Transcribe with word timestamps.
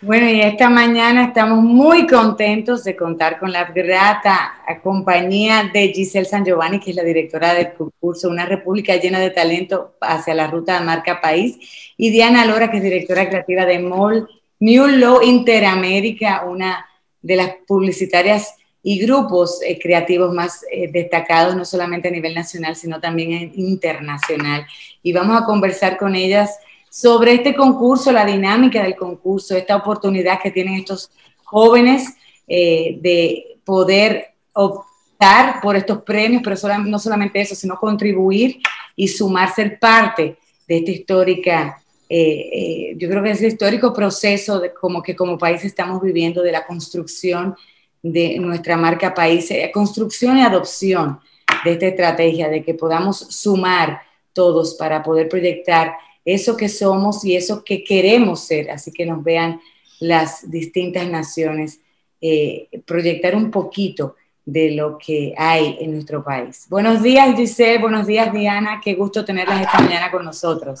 Bueno, 0.00 0.30
y 0.30 0.40
esta 0.40 0.70
mañana 0.70 1.24
estamos 1.24 1.60
muy 1.60 2.06
contentos 2.06 2.84
de 2.84 2.94
contar 2.94 3.40
con 3.40 3.50
la 3.50 3.64
grata 3.64 4.54
compañía 4.80 5.68
de 5.74 5.88
Giselle 5.88 6.24
San 6.24 6.44
Giovanni, 6.44 6.78
que 6.78 6.90
es 6.90 6.96
la 6.96 7.02
directora 7.02 7.52
del 7.52 7.72
concurso 7.72 8.28
Una 8.28 8.46
República 8.46 8.94
llena 8.94 9.18
de 9.18 9.30
talento 9.30 9.96
hacia 10.00 10.36
la 10.36 10.46
ruta 10.46 10.78
de 10.78 10.84
marca 10.86 11.20
país, 11.20 11.58
y 11.96 12.10
Diana 12.10 12.44
Lora, 12.44 12.70
que 12.70 12.76
es 12.76 12.82
directora 12.84 13.28
creativa 13.28 13.66
de 13.66 13.80
MOL 13.80 14.28
New 14.60 14.86
Law 14.86 15.20
Interamérica, 15.20 16.44
una 16.46 16.86
de 17.20 17.34
las 17.34 17.56
publicitarias 17.66 18.54
y 18.84 19.00
grupos 19.00 19.60
eh, 19.66 19.80
creativos 19.80 20.32
más 20.32 20.64
eh, 20.70 20.88
destacados, 20.92 21.56
no 21.56 21.64
solamente 21.64 22.06
a 22.06 22.12
nivel 22.12 22.34
nacional, 22.36 22.76
sino 22.76 23.00
también 23.00 23.52
internacional. 23.56 24.64
Y 25.02 25.12
vamos 25.12 25.42
a 25.42 25.44
conversar 25.44 25.96
con 25.96 26.14
ellas 26.14 26.56
sobre 26.90 27.34
este 27.34 27.54
concurso, 27.54 28.12
la 28.12 28.24
dinámica 28.24 28.82
del 28.82 28.96
concurso, 28.96 29.56
esta 29.56 29.76
oportunidad 29.76 30.40
que 30.40 30.50
tienen 30.50 30.74
estos 30.74 31.10
jóvenes 31.44 32.14
eh, 32.46 32.98
de 33.00 33.58
poder 33.64 34.34
optar 34.52 35.60
por 35.60 35.76
estos 35.76 36.02
premios, 36.02 36.42
pero 36.42 36.56
no 36.78 36.98
solamente 36.98 37.40
eso, 37.40 37.54
sino 37.54 37.76
contribuir 37.76 38.58
y 38.96 39.08
sumar, 39.08 39.54
ser 39.54 39.78
parte 39.78 40.38
de 40.66 40.76
esta 40.78 40.90
histórica, 40.90 41.82
eh, 42.08 42.50
eh, 42.52 42.94
yo 42.96 43.08
creo 43.08 43.22
que 43.22 43.30
es 43.30 43.40
el 43.42 43.48
histórico 43.48 43.92
proceso 43.92 44.62
como 44.80 45.02
que 45.02 45.14
como 45.14 45.36
país 45.36 45.64
estamos 45.64 46.00
viviendo 46.00 46.42
de 46.42 46.52
la 46.52 46.66
construcción 46.66 47.54
de 48.02 48.38
nuestra 48.38 48.76
marca 48.76 49.12
país, 49.12 49.50
construcción 49.72 50.38
y 50.38 50.42
adopción 50.42 51.20
de 51.64 51.72
esta 51.72 51.86
estrategia, 51.86 52.48
de 52.48 52.62
que 52.62 52.74
podamos 52.74 53.18
sumar 53.18 54.00
todos 54.32 54.74
para 54.74 55.02
poder 55.02 55.28
proyectar 55.28 55.94
eso 56.34 56.58
que 56.58 56.68
somos 56.68 57.24
y 57.24 57.36
eso 57.36 57.64
que 57.64 57.82
queremos 57.82 58.40
ser, 58.46 58.70
así 58.70 58.92
que 58.92 59.06
nos 59.06 59.24
vean 59.24 59.60
las 59.98 60.50
distintas 60.50 61.08
naciones, 61.08 61.80
eh, 62.20 62.68
proyectar 62.84 63.34
un 63.34 63.50
poquito 63.50 64.14
de 64.44 64.72
lo 64.72 64.98
que 64.98 65.34
hay 65.38 65.78
en 65.80 65.92
nuestro 65.92 66.22
país. 66.22 66.66
Buenos 66.68 67.02
días 67.02 67.34
Giselle, 67.34 67.78
buenos 67.78 68.06
días 68.06 68.30
Diana, 68.30 68.80
qué 68.84 68.94
gusto 68.94 69.24
tenerlas 69.24 69.62
esta 69.62 69.80
mañana 69.80 70.10
con 70.10 70.24
nosotros. 70.24 70.78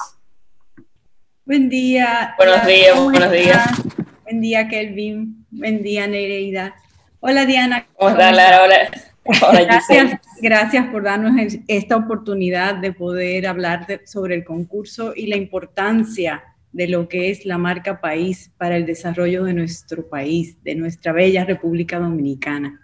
Buen 1.46 1.70
día. 1.70 2.34
Buenos 2.36 2.66
días, 2.66 3.02
buenos 3.02 3.32
días. 3.32 3.70
Buen 4.24 4.42
día 4.42 4.68
Kelvin, 4.68 5.46
buen 5.50 5.82
día 5.82 6.06
Nereida. 6.06 6.74
Hola 7.20 7.46
Diana. 7.46 7.86
Hola 7.94 8.32
Lara, 8.32 8.64
hola 8.64 9.62
gracias, 9.62 10.20
gracias 10.40 10.86
por 10.88 11.02
darnos 11.02 11.34
esta 11.66 11.96
oportunidad 11.96 12.76
de 12.76 12.92
poder 12.92 13.46
hablar 13.46 13.86
sobre 14.04 14.34
el 14.34 14.44
concurso 14.44 15.12
y 15.14 15.26
la 15.26 15.36
importancia 15.36 16.42
de 16.72 16.88
lo 16.88 17.08
que 17.08 17.30
es 17.30 17.44
la 17.44 17.58
marca 17.58 18.00
país 18.00 18.50
para 18.58 18.76
el 18.76 18.86
desarrollo 18.86 19.44
de 19.44 19.54
nuestro 19.54 20.08
país, 20.08 20.56
de 20.62 20.74
nuestra 20.74 21.12
bella 21.12 21.44
República 21.44 21.98
Dominicana. 21.98 22.80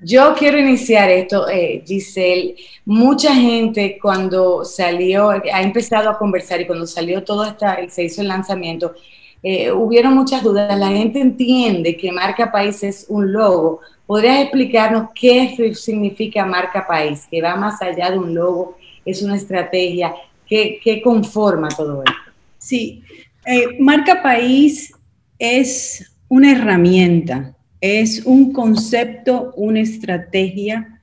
Yo 0.00 0.34
quiero 0.38 0.58
iniciar 0.58 1.08
esto, 1.08 1.48
eh, 1.48 1.82
Giselle. 1.86 2.56
Mucha 2.84 3.34
gente 3.34 3.98
cuando 4.00 4.64
salió, 4.64 5.30
ha 5.30 5.62
empezado 5.62 6.10
a 6.10 6.18
conversar 6.18 6.60
y 6.60 6.66
cuando 6.66 6.86
salió 6.86 7.24
todo 7.24 7.44
esta, 7.44 7.78
se 7.88 8.04
hizo 8.04 8.20
el 8.20 8.28
lanzamiento, 8.28 8.94
eh, 9.42 9.72
hubieron 9.72 10.14
muchas 10.14 10.42
dudas. 10.42 10.78
La 10.78 10.88
gente 10.88 11.20
entiende 11.20 11.96
que 11.96 12.12
marca 12.12 12.52
país 12.52 12.82
es 12.82 13.06
un 13.08 13.32
logo, 13.32 13.80
¿Podrías 14.06 14.42
explicarnos 14.42 15.08
qué 15.14 15.74
significa 15.74 16.44
marca 16.44 16.86
país? 16.86 17.26
Que 17.30 17.40
va 17.40 17.56
más 17.56 17.80
allá 17.80 18.10
de 18.10 18.18
un 18.18 18.34
logo, 18.34 18.76
es 19.04 19.22
una 19.22 19.36
estrategia. 19.36 20.14
¿Qué, 20.46 21.00
conforma 21.02 21.68
todo 21.68 22.02
esto? 22.04 22.32
Sí, 22.58 23.02
eh, 23.46 23.78
marca 23.80 24.22
país 24.22 24.92
es 25.38 26.14
una 26.28 26.52
herramienta, 26.52 27.56
es 27.80 28.24
un 28.24 28.52
concepto, 28.52 29.52
una 29.56 29.80
estrategia 29.80 31.00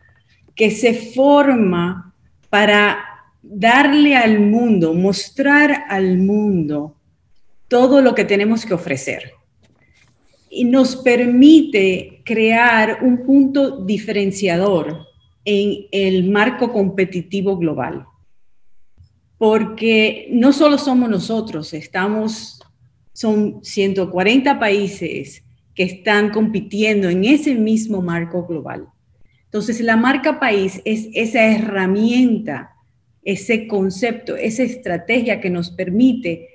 que 0.55 0.69
se 0.69 0.93
forma 0.93 2.13
para 2.49 2.99
darle 3.41 4.15
al 4.15 4.39
mundo, 4.39 4.93
mostrar 4.93 5.85
al 5.89 6.17
mundo 6.17 6.95
todo 7.67 8.01
lo 8.01 8.13
que 8.13 8.25
tenemos 8.25 8.65
que 8.65 8.75
ofrecer 8.75 9.40
nos 10.65 10.95
permite 10.97 12.21
crear 12.25 12.99
un 13.03 13.25
punto 13.25 13.83
diferenciador 13.85 15.07
en 15.45 15.87
el 15.91 16.29
marco 16.29 16.71
competitivo 16.71 17.57
global. 17.57 18.05
Porque 19.37 20.27
no 20.31 20.53
solo 20.53 20.77
somos 20.77 21.09
nosotros, 21.09 21.73
estamos, 21.73 22.61
son 23.13 23.63
140 23.63 24.59
países 24.59 25.43
que 25.73 25.83
están 25.83 26.29
compitiendo 26.29 27.09
en 27.09 27.25
ese 27.25 27.55
mismo 27.55 28.01
marco 28.01 28.45
global. 28.45 28.87
Entonces, 29.45 29.81
la 29.81 29.97
marca 29.97 30.39
país 30.39 30.81
es 30.85 31.09
esa 31.13 31.43
herramienta, 31.43 32.71
ese 33.23 33.67
concepto, 33.67 34.35
esa 34.35 34.63
estrategia 34.63 35.41
que 35.41 35.49
nos 35.49 35.71
permite 35.71 36.50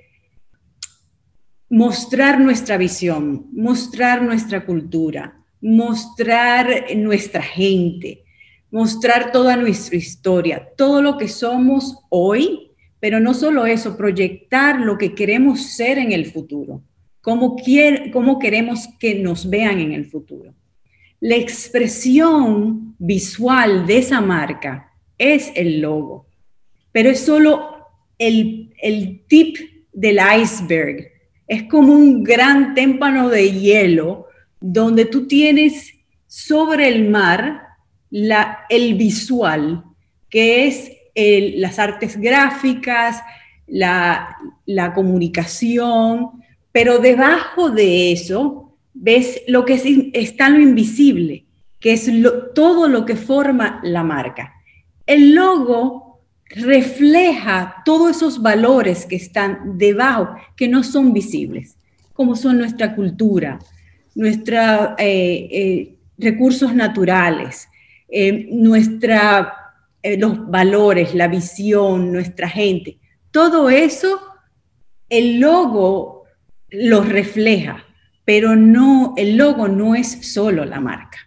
mostrar 1.69 2.39
nuestra 2.39 2.77
visión, 2.77 3.47
mostrar 3.51 4.21
nuestra 4.21 4.65
cultura, 4.65 5.37
mostrar 5.61 6.85
nuestra 6.95 7.41
gente, 7.41 8.23
mostrar 8.71 9.31
toda 9.31 9.55
nuestra 9.55 9.97
historia, 9.97 10.69
todo 10.77 11.01
lo 11.01 11.17
que 11.17 11.27
somos 11.27 11.99
hoy, 12.09 12.71
pero 12.99 13.19
no 13.19 13.33
solo 13.33 13.65
eso, 13.65 13.97
proyectar 13.97 14.79
lo 14.79 14.97
que 14.97 15.13
queremos 15.13 15.61
ser 15.61 15.97
en 15.97 16.11
el 16.11 16.25
futuro, 16.25 16.81
cómo, 17.21 17.55
queremos 18.39 18.87
que 18.99 19.15
nos 19.15 19.49
vean 19.49 19.79
en 19.79 19.91
el 19.91 20.05
futuro. 20.05 20.53
La 21.19 21.35
expresión 21.35 22.95
visual 22.97 23.85
de 23.85 23.97
esa 23.97 24.21
marca 24.21 24.93
es 25.17 25.51
el 25.55 25.81
logo, 25.81 26.27
pero 26.91 27.09
es 27.09 27.19
solo 27.19 27.75
el 28.17 29.23
tip 29.27 29.57
del 29.91 30.19
iceberg 30.41 31.16
es 31.47 31.63
como 31.63 31.93
un 31.93 32.23
gran 32.23 32.73
témpano 32.73 33.29
de 33.29 33.51
hielo 33.51 34.27
donde 34.59 35.05
tú 35.05 35.27
tienes 35.27 35.93
sobre 36.27 36.87
el 36.87 37.09
mar 37.09 37.63
el 38.69 38.95
visual, 38.95 39.83
que 40.29 40.67
es 40.67 40.91
las 41.57 41.79
artes 41.79 42.17
gráficas, 42.17 43.21
la, 43.67 44.35
comunicación, 44.93 46.31
pero 46.71 46.99
debajo 46.99 47.69
de 47.69 48.11
eso 48.11 48.77
ves 48.93 49.41
lo 49.47 49.65
que 49.65 49.73
es, 49.73 49.83
está 50.13 50.49
lo 50.49 50.59
invisible, 50.59 51.45
que 51.79 51.93
es 51.93 52.09
todo 52.55 52.87
lo 52.87 53.05
que 53.05 53.15
forma 53.15 53.79
la 53.83 54.03
marca. 54.03 54.53
El 55.05 55.33
logo 55.33 56.06
refleja 56.49 57.81
todos 57.85 58.17
esos 58.17 58.41
valores 58.41 59.05
que 59.05 59.15
están 59.15 59.77
debajo, 59.77 60.35
que 60.55 60.67
no 60.67 60.83
son 60.83 61.13
visibles, 61.13 61.77
como 62.13 62.35
son 62.35 62.57
nuestra 62.57 62.95
cultura, 62.95 63.59
nuestros 64.15 64.89
eh, 64.97 65.47
eh, 65.51 65.95
recursos 66.17 66.73
naturales, 66.73 67.67
eh, 68.09 68.47
nuestra, 68.51 69.53
los 70.17 70.49
valores, 70.49 71.13
la 71.13 71.27
visión, 71.27 72.11
nuestra 72.11 72.47
gente. 72.49 72.97
Todo 73.31 73.69
eso, 73.69 74.19
el 75.09 75.39
logo 75.39 76.23
lo 76.69 77.01
refleja, 77.01 77.83
pero 78.25 78.55
no, 78.55 79.13
el 79.17 79.37
logo 79.37 79.67
no 79.67 79.95
es 79.95 80.33
solo 80.33 80.65
la 80.65 80.79
marca, 80.79 81.17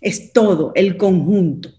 es 0.00 0.32
todo, 0.32 0.72
el 0.74 0.96
conjunto. 0.96 1.70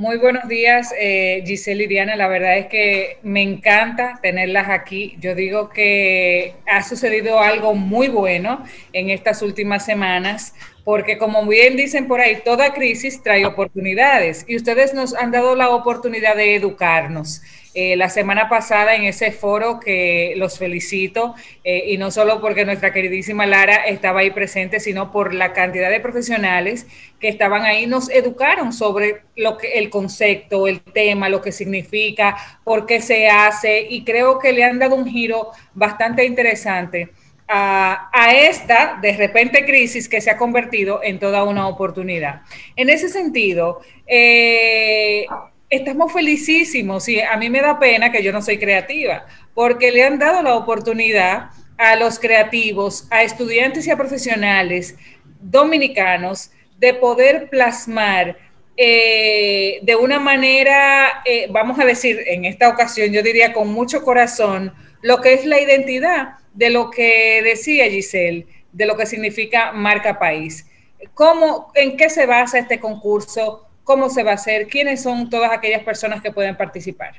Muy 0.00 0.16
buenos 0.16 0.46
días, 0.46 0.94
eh, 0.96 1.42
Giselle 1.44 1.82
y 1.82 1.86
Diana. 1.88 2.14
La 2.14 2.28
verdad 2.28 2.56
es 2.56 2.66
que 2.66 3.18
me 3.24 3.42
encanta 3.42 4.20
tenerlas 4.22 4.68
aquí. 4.68 5.16
Yo 5.18 5.34
digo 5.34 5.70
que 5.70 6.54
ha 6.68 6.84
sucedido 6.84 7.40
algo 7.40 7.74
muy 7.74 8.06
bueno 8.06 8.62
en 8.92 9.10
estas 9.10 9.42
últimas 9.42 9.84
semanas, 9.84 10.54
porque 10.84 11.18
como 11.18 11.44
bien 11.48 11.76
dicen 11.76 12.06
por 12.06 12.20
ahí, 12.20 12.38
toda 12.44 12.74
crisis 12.74 13.24
trae 13.24 13.44
oportunidades 13.44 14.44
y 14.46 14.54
ustedes 14.54 14.94
nos 14.94 15.16
han 15.16 15.32
dado 15.32 15.56
la 15.56 15.70
oportunidad 15.70 16.36
de 16.36 16.54
educarnos. 16.54 17.42
Eh, 17.74 17.96
la 17.96 18.08
semana 18.08 18.48
pasada 18.48 18.94
en 18.94 19.04
ese 19.04 19.30
foro 19.30 19.78
que 19.78 20.32
los 20.36 20.58
felicito, 20.58 21.34
eh, 21.64 21.84
y 21.88 21.98
no 21.98 22.10
solo 22.10 22.40
porque 22.40 22.64
nuestra 22.64 22.92
queridísima 22.92 23.46
Lara 23.46 23.84
estaba 23.84 24.20
ahí 24.20 24.30
presente, 24.30 24.80
sino 24.80 25.12
por 25.12 25.34
la 25.34 25.52
cantidad 25.52 25.90
de 25.90 26.00
profesionales 26.00 26.86
que 27.20 27.28
estaban 27.28 27.62
ahí, 27.64 27.86
nos 27.86 28.10
educaron 28.10 28.72
sobre 28.72 29.22
lo 29.36 29.58
que, 29.58 29.72
el 29.78 29.90
concepto, 29.90 30.66
el 30.66 30.80
tema, 30.80 31.28
lo 31.28 31.42
que 31.42 31.52
significa, 31.52 32.36
por 32.64 32.86
qué 32.86 33.00
se 33.00 33.28
hace, 33.28 33.86
y 33.88 34.02
creo 34.02 34.38
que 34.38 34.52
le 34.52 34.64
han 34.64 34.78
dado 34.78 34.94
un 34.96 35.06
giro 35.06 35.50
bastante 35.74 36.24
interesante. 36.24 37.10
A, 37.50 38.10
esta 38.34 38.98
de 39.00 39.16
repente 39.16 39.64
crisis 39.64 40.06
que 40.06 40.20
se 40.20 40.30
ha 40.30 40.36
convertido 40.36 41.00
en 41.02 41.18
toda 41.18 41.44
una 41.44 41.66
oportunidad. 41.66 42.42
En 42.76 42.90
ese 42.90 43.08
sentido, 43.08 43.80
eh, 44.06 45.24
estamos 45.70 46.12
felicísimos 46.12 47.08
y 47.08 47.20
a 47.20 47.36
mí 47.36 47.50
me 47.50 47.60
da 47.60 47.78
pena 47.78 48.10
que 48.10 48.22
yo 48.22 48.32
no 48.32 48.42
soy 48.42 48.58
creativa, 48.58 49.26
porque 49.54 49.92
le 49.92 50.04
han 50.04 50.18
dado 50.18 50.42
la 50.42 50.54
oportunidad 50.54 51.50
a 51.76 51.96
los 51.96 52.18
creativos, 52.18 53.06
a 53.10 53.22
estudiantes 53.22 53.86
y 53.86 53.90
a 53.90 53.96
profesionales 53.96 54.96
dominicanos 55.40 56.50
de 56.78 56.94
poder 56.94 57.48
plasmar 57.48 58.36
eh, 58.76 59.80
de 59.82 59.96
una 59.96 60.20
manera, 60.20 61.22
eh, 61.24 61.48
vamos 61.50 61.78
a 61.80 61.84
decir, 61.84 62.22
en 62.26 62.44
esta 62.44 62.68
ocasión 62.68 63.12
yo 63.12 63.22
diría 63.22 63.52
con 63.52 63.68
mucho 63.68 64.02
corazón, 64.02 64.72
lo 65.02 65.20
que 65.20 65.34
es 65.34 65.44
la 65.44 65.60
identidad 65.60 66.34
de 66.54 66.70
lo 66.70 66.90
que 66.90 67.40
decía 67.42 67.90
Giselle, 67.90 68.46
de 68.72 68.86
lo 68.86 68.96
que 68.96 69.06
significa 69.06 69.72
marca 69.72 70.18
país. 70.18 70.66
¿Cómo, 71.14 71.72
¿En 71.74 71.96
qué 71.96 72.10
se 72.10 72.26
basa 72.26 72.58
este 72.58 72.80
concurso? 72.80 73.67
¿Cómo 73.88 74.10
se 74.10 74.22
va 74.22 74.32
a 74.32 74.34
hacer? 74.34 74.66
¿Quiénes 74.66 75.02
son 75.02 75.30
todas 75.30 75.50
aquellas 75.50 75.82
personas 75.82 76.20
que 76.20 76.30
pueden 76.30 76.58
participar? 76.58 77.14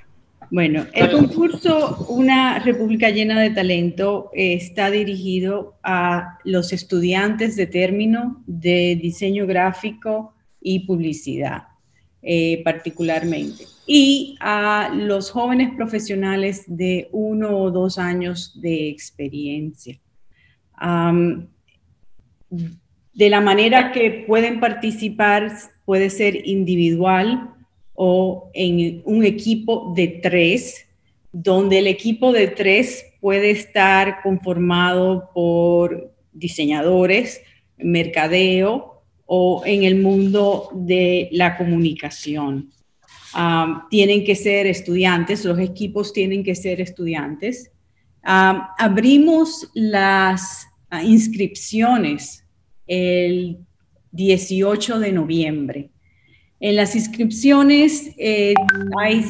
Bueno, 0.52 0.86
el 0.94 1.10
concurso 1.10 2.06
Una 2.10 2.60
República 2.60 3.10
Llena 3.10 3.42
de 3.42 3.50
Talento 3.50 4.30
está 4.34 4.92
dirigido 4.92 5.80
a 5.82 6.38
los 6.44 6.72
estudiantes 6.72 7.56
de 7.56 7.66
término 7.66 8.44
de 8.46 9.00
diseño 9.02 9.48
gráfico 9.48 10.36
y 10.62 10.86
publicidad, 10.86 11.64
eh, 12.22 12.62
particularmente, 12.64 13.66
y 13.88 14.38
a 14.40 14.92
los 14.94 15.32
jóvenes 15.32 15.74
profesionales 15.76 16.66
de 16.68 17.10
uno 17.12 17.58
o 17.58 17.72
dos 17.72 17.98
años 17.98 18.62
de 18.62 18.90
experiencia. 18.90 20.00
De 23.14 23.30
la 23.30 23.42
manera 23.42 23.92
que 23.92 24.24
pueden 24.28 24.60
participar 24.60 25.52
puede 25.86 26.10
ser 26.10 26.48
individual, 26.48 27.56
o 28.02 28.50
en 28.54 29.02
un 29.04 29.26
equipo 29.26 29.92
de 29.94 30.08
tres, 30.24 30.88
donde 31.34 31.80
el 31.80 31.88
equipo 31.88 32.32
de 32.32 32.48
tres 32.48 33.04
puede 33.20 33.52
estar 33.52 34.22
conformado 34.24 35.30
por 35.34 36.14
diseñadores, 36.32 37.42
mercadeo 37.78 39.04
o 39.26 39.64
en 39.66 39.84
el 39.84 40.02
mundo 40.02 40.70
de 40.74 41.28
la 41.34 41.58
comunicación. 41.58 42.72
tienen 43.90 44.24
que 44.24 44.36
ser 44.36 44.66
estudiantes, 44.66 45.44
los 45.44 45.60
equipos 45.60 46.14
tienen 46.14 46.42
que 46.42 46.56
ser 46.56 46.80
estudiantes. 46.80 47.70
abrimos 48.24 49.70
las 49.74 50.68
ah, 50.90 51.04
inscripciones 51.04 52.46
el 52.90 53.60
18 54.12 55.00
de 55.00 55.12
noviembre. 55.14 55.90
En 56.60 56.76
las 56.76 56.96
inscripciones 56.96 58.12
eh, 58.18 58.54
hay 59.00 59.24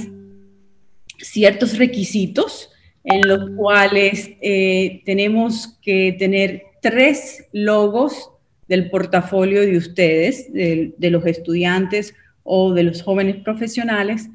ciertos 1.19 1.77
requisitos 1.77 2.71
en 3.03 3.27
los 3.27 3.51
cuales 3.55 4.31
eh, 4.41 5.01
tenemos 5.05 5.77
que 5.81 6.15
tener 6.17 6.63
tres 6.81 7.45
logos 7.51 8.31
del 8.67 8.89
portafolio 8.89 9.61
de 9.61 9.77
ustedes, 9.77 10.51
de, 10.53 10.93
los 11.09 11.25
estudiantes 11.25 12.13
o 12.43 12.73
de 12.73 12.83
los 12.83 13.01
jóvenes 13.01 13.37
profesionales, 13.37 14.29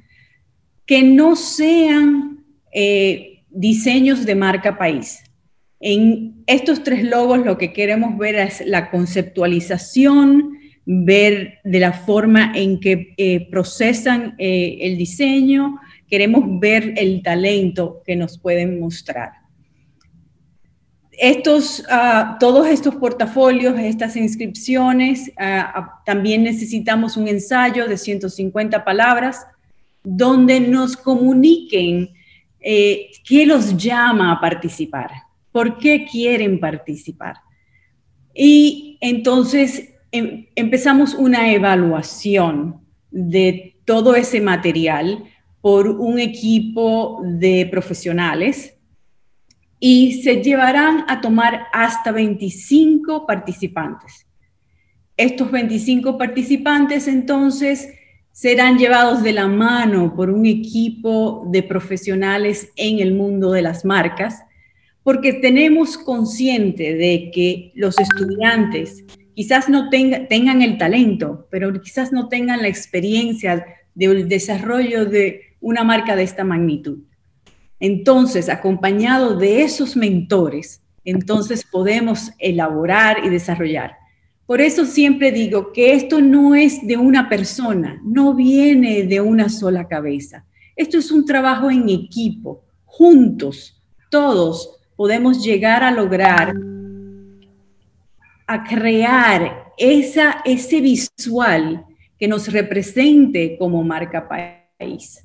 que 0.86 1.02
no 1.02 1.36
sean 1.36 2.44
eh, 2.72 3.42
diseños 3.48 4.26
de 4.26 4.34
marca 4.34 4.76
país. 4.76 5.23
En 5.86 6.42
estos 6.46 6.82
tres 6.82 7.04
logos 7.04 7.44
lo 7.44 7.58
que 7.58 7.74
queremos 7.74 8.16
ver 8.16 8.36
es 8.36 8.62
la 8.64 8.90
conceptualización, 8.90 10.56
ver 10.86 11.58
de 11.62 11.78
la 11.78 11.92
forma 11.92 12.52
en 12.54 12.80
que 12.80 13.12
eh, 13.18 13.46
procesan 13.50 14.34
eh, 14.38 14.78
el 14.80 14.96
diseño, 14.96 15.78
queremos 16.08 16.58
ver 16.58 16.94
el 16.96 17.22
talento 17.22 18.02
que 18.06 18.16
nos 18.16 18.38
pueden 18.38 18.80
mostrar. 18.80 19.32
Estos, 21.12 21.84
ah, 21.90 22.38
todos 22.40 22.66
estos 22.66 22.94
portafolios, 22.94 23.78
estas 23.78 24.16
inscripciones, 24.16 25.30
ah, 25.36 25.70
ah, 25.74 26.02
también 26.06 26.44
necesitamos 26.44 27.18
un 27.18 27.28
ensayo 27.28 27.86
de 27.86 27.98
150 27.98 28.82
palabras 28.86 29.46
donde 30.02 30.60
nos 30.60 30.96
comuniquen 30.96 32.08
eh, 32.58 33.10
qué 33.22 33.44
los 33.44 33.76
llama 33.76 34.32
a 34.32 34.40
participar, 34.40 35.10
por 35.54 35.78
qué 35.78 36.04
quieren 36.10 36.58
participar. 36.58 37.36
Y 38.34 38.98
entonces 39.00 39.94
Em, 40.16 40.46
empezamos 40.54 41.12
una 41.12 41.52
evaluación 41.52 42.86
de 43.10 43.80
todo 43.84 44.14
ese 44.14 44.40
material 44.40 45.24
por 45.60 45.88
un 45.88 46.20
equipo 46.20 47.20
de 47.24 47.66
profesionales 47.68 48.76
y 49.80 50.22
se 50.22 50.40
llevarán 50.40 51.04
a 51.08 51.20
tomar 51.20 51.62
hasta 51.72 52.12
25 52.12 53.26
participantes. 53.26 54.28
Estos 55.16 55.50
25 55.50 56.16
participantes 56.16 57.08
entonces 57.08 57.88
serán 58.30 58.78
llevados 58.78 59.20
de 59.24 59.32
la 59.32 59.48
mano 59.48 60.14
por 60.14 60.30
un 60.30 60.46
equipo 60.46 61.44
de 61.50 61.64
profesionales 61.64 62.70
en 62.76 63.00
el 63.00 63.14
mundo 63.14 63.50
de 63.50 63.62
las 63.62 63.84
marcas, 63.84 64.44
porque 65.04 65.34
tenemos 65.34 65.98
consciente 65.98 66.94
de 66.94 67.30
que 67.32 67.70
los 67.76 67.96
estudiantes 68.00 69.04
quizás 69.34 69.68
no 69.68 69.90
tengan 69.90 70.62
el 70.62 70.78
talento, 70.78 71.46
pero 71.50 71.72
quizás 71.80 72.10
no 72.10 72.28
tengan 72.28 72.62
la 72.62 72.68
experiencia 72.68 73.64
del 73.94 74.28
desarrollo 74.28 75.04
de 75.04 75.42
una 75.60 75.84
marca 75.84 76.16
de 76.16 76.22
esta 76.22 76.42
magnitud. 76.42 77.00
Entonces, 77.78 78.48
acompañado 78.48 79.36
de 79.36 79.62
esos 79.62 79.94
mentores, 79.94 80.82
entonces 81.04 81.64
podemos 81.70 82.32
elaborar 82.38 83.24
y 83.24 83.28
desarrollar. 83.28 83.96
Por 84.46 84.62
eso 84.62 84.86
siempre 84.86 85.32
digo 85.32 85.72
que 85.72 85.92
esto 85.92 86.22
no 86.22 86.54
es 86.54 86.86
de 86.86 86.96
una 86.96 87.28
persona, 87.28 88.00
no 88.04 88.34
viene 88.34 89.02
de 89.02 89.20
una 89.20 89.50
sola 89.50 89.86
cabeza. 89.86 90.46
Esto 90.76 90.96
es 90.96 91.10
un 91.10 91.26
trabajo 91.26 91.70
en 91.70 91.88
equipo, 91.90 92.64
juntos, 92.84 93.82
todos 94.10 94.78
podemos 94.96 95.44
llegar 95.44 95.82
a 95.82 95.90
lograr 95.90 96.54
a 98.46 98.64
crear 98.64 99.72
esa, 99.78 100.42
ese 100.44 100.80
visual 100.80 101.84
que 102.18 102.28
nos 102.28 102.52
represente 102.52 103.56
como 103.58 103.82
marca 103.82 104.28
país. 104.28 105.24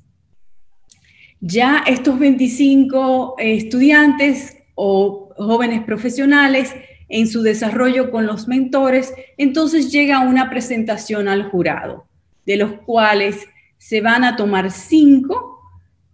Ya 1.40 1.84
estos 1.86 2.18
25 2.18 3.36
estudiantes 3.38 4.56
o 4.74 5.30
jóvenes 5.36 5.82
profesionales 5.84 6.74
en 7.08 7.26
su 7.26 7.42
desarrollo 7.42 8.10
con 8.10 8.26
los 8.26 8.46
mentores, 8.46 9.12
entonces 9.36 9.90
llega 9.90 10.20
una 10.20 10.48
presentación 10.48 11.28
al 11.28 11.50
jurado, 11.50 12.06
de 12.46 12.56
los 12.56 12.72
cuales 12.82 13.46
se 13.78 14.00
van 14.00 14.24
a 14.24 14.36
tomar 14.36 14.70
cinco 14.70 15.58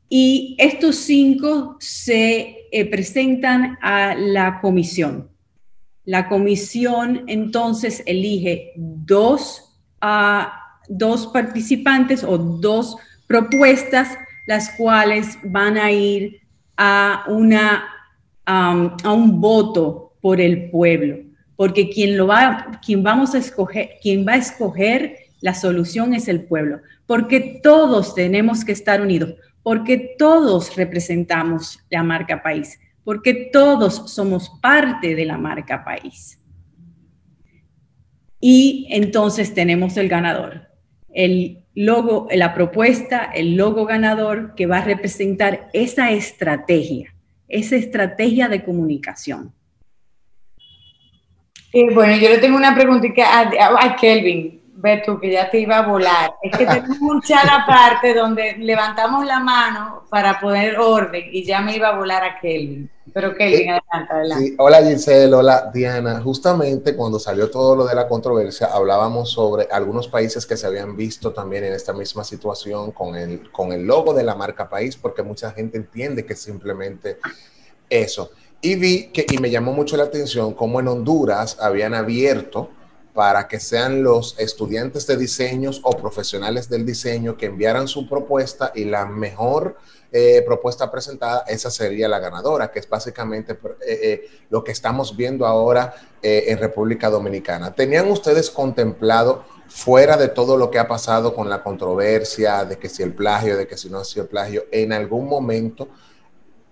y 0.09 0.57
estos 0.59 0.97
cinco 0.97 1.77
se 1.81 2.56
eh, 2.79 2.85
presentan 2.85 3.79
a 3.81 4.15
la 4.15 4.61
comisión. 4.61 5.31
La 6.05 6.29
comisión 6.29 7.25
entonces 7.27 8.03
elige 8.05 8.73
dos, 8.77 9.81
ah, 10.03 10.61
dos 10.87 11.27
participantes 11.29 12.23
o 12.23 12.37
dos 12.37 12.97
propuestas, 13.27 14.19
las 14.47 14.69
cuales 14.77 15.39
van 15.43 15.79
a 15.79 15.91
ir 15.91 16.43
a, 16.77 17.25
una, 17.29 17.85
a 18.45 19.13
un 19.13 19.41
voto 19.41 20.13
por 20.21 20.39
el 20.39 20.71
pueblo, 20.71 21.17
porque 21.57 21.89
quien, 21.89 22.19
lo 22.19 22.27
va, 22.27 22.79
quien, 22.85 23.03
vamos 23.03 23.35
a 23.35 23.39
escoger, 23.39 23.93
quien 24.03 24.27
va 24.27 24.33
a 24.33 24.37
escoger 24.37 25.17
la 25.41 25.55
solución 25.55 26.13
es 26.13 26.29
el 26.29 26.45
pueblo, 26.45 26.83
porque 27.07 27.59
todos 27.63 28.15
tenemos 28.15 28.67
que 28.67 28.73
estar 28.73 29.01
unidos, 29.01 29.35
porque 29.67 30.15
todos 30.17 30.77
representamos 30.77 31.81
la 31.91 32.05
marca 32.05 32.41
país 32.41 32.79
porque 33.03 33.51
todos 33.53 34.13
somos 34.13 34.49
parte 34.61 35.17
de 35.17 35.25
la 35.25 35.39
marca 35.39 35.85
país. 35.85 36.41
Y 38.41 38.87
entonces 38.91 39.55
tenemos 39.55 39.97
el 39.97 40.09
ganador, 40.09 40.69
el 41.13 41.65
logo, 41.75 42.29
la 42.33 42.55
propuesta, 42.55 43.25
el 43.35 43.57
logo 43.57 43.87
ganador 43.87 44.55
que 44.55 44.67
va 44.67 44.79
a 44.79 44.85
representar 44.85 45.69
esa 45.73 46.13
estrategia, 46.13 47.13
esa 47.49 47.75
estrategia 47.75 48.49
de 48.49 48.63
comunicación. 48.63 49.53
bueno, 51.93 52.17
yo 52.17 52.29
le 52.29 52.39
tengo 52.39 52.57
una 52.57 52.75
preguntita 52.75 53.25
a 53.41 53.97
Kelvin. 53.97 54.56
Beto, 54.77 55.19
que 55.19 55.33
ya 55.33 55.51
te 55.51 55.61
iba 55.61 55.79
a 55.79 55.87
volar. 55.87 56.35
Es 56.43 56.57
que 56.57 56.67
tenemos 56.67 56.99
un 57.01 57.23
chat 57.23 57.47
aparte 57.51 58.13
donde 58.13 58.57
levantamos 58.59 59.25
la 59.25 59.41
mano 59.41 60.05
para 60.11 60.39
poner 60.39 60.79
orden 60.79 61.25
y 61.33 61.45
ya 61.45 61.61
me 61.63 61.77
iba 61.77 61.89
a 61.89 61.97
volar 61.97 62.23
a 62.23 62.39
Kelvin. 62.39 62.91
Pero 63.15 63.35
Kelvin, 63.35 63.71
adelante, 63.71 64.13
adelante. 64.13 64.55
Hola 64.59 64.83
Giselle, 64.83 65.35
hola 65.35 65.71
Diana. 65.73 66.21
Justamente 66.21 66.95
cuando 66.95 67.19
salió 67.19 67.51
todo 67.51 67.75
lo 67.75 67.87
de 67.87 67.95
la 67.95 68.07
controversia, 68.07 68.67
hablábamos 68.67 69.31
sobre 69.31 69.67
algunos 69.71 70.09
países 70.09 70.45
que 70.45 70.59
se 70.59 70.67
habían 70.67 70.95
visto 70.95 71.33
también 71.33 71.65
en 71.65 71.73
esta 71.73 71.95
misma 71.95 72.25
situación 72.25 72.93
con 72.93 73.17
el, 73.17 73.51
con 73.51 73.73
el 73.73 73.87
logo 73.87 74.13
de 74.13 74.25
la 74.25 74.35
marca 74.35 74.69
país, 74.69 74.97
porque 74.97 75.23
mucha 75.23 75.53
gente 75.53 75.79
entiende 75.79 76.27
que 76.27 76.37
simplemente 76.37 77.17
eso. 77.89 78.31
Y 78.61 78.75
vi 78.75 79.07
que, 79.09 79.25
y 79.31 79.39
me 79.39 79.51
llamó 79.51 79.73
mucho 79.73 79.97
la 79.97 80.05
atención, 80.05 80.53
cómo 80.53 80.81
en 80.81 80.89
Honduras 80.89 81.57
habían 81.61 81.95
abierto 81.95 82.71
para 83.17 83.49
que 83.49 83.59
sean 83.59 84.03
los 84.03 84.39
estudiantes 84.39 85.07
de 85.07 85.17
diseños 85.17 85.81
o 85.85 85.93
profesionales 85.93 86.69
del 86.69 86.85
diseño 86.85 87.39
que 87.39 87.47
enviaran 87.47 87.89
su 87.89 88.07
propuesta 88.07 88.73
y 88.75 88.85
la 88.85 89.07
mejor 89.07 89.79
eh, 90.13 90.43
propuesta 90.45 90.91
presentada, 90.91 91.43
esa 91.49 91.71
sería 91.71 92.09
la 92.09 92.19
ganadora, 92.19 92.71
que 92.71 92.79
es 92.79 92.87
básicamente 92.87 93.55
eh, 93.55 93.59
eh, 93.87 94.31
lo 94.51 94.63
que 94.63 94.73
estamos 94.73 95.17
viendo 95.17 95.47
ahora 95.47 95.95
en 96.23 96.59
República 96.59 97.09
Dominicana. 97.09 97.73
¿Tenían 97.73 98.11
ustedes 98.11 98.51
contemplado, 98.51 99.45
fuera 99.69 100.17
de 100.17 100.27
todo 100.27 100.57
lo 100.57 100.71
que 100.71 100.79
ha 100.81 100.89
pasado 100.89 101.35
con 101.35 101.49
la 101.49 101.63
controversia 101.63 102.65
de 102.65 102.79
que 102.79 102.89
si 102.89 103.03
el 103.03 103.15
plagio, 103.15 103.57
de 103.57 103.67
que 103.67 103.77
si 103.77 103.89
no 103.89 103.99
ha 103.99 104.05
sido 104.05 104.27
plagio, 104.27 104.65
en 104.73 104.93
algún 104.93 105.29
momento 105.29 105.89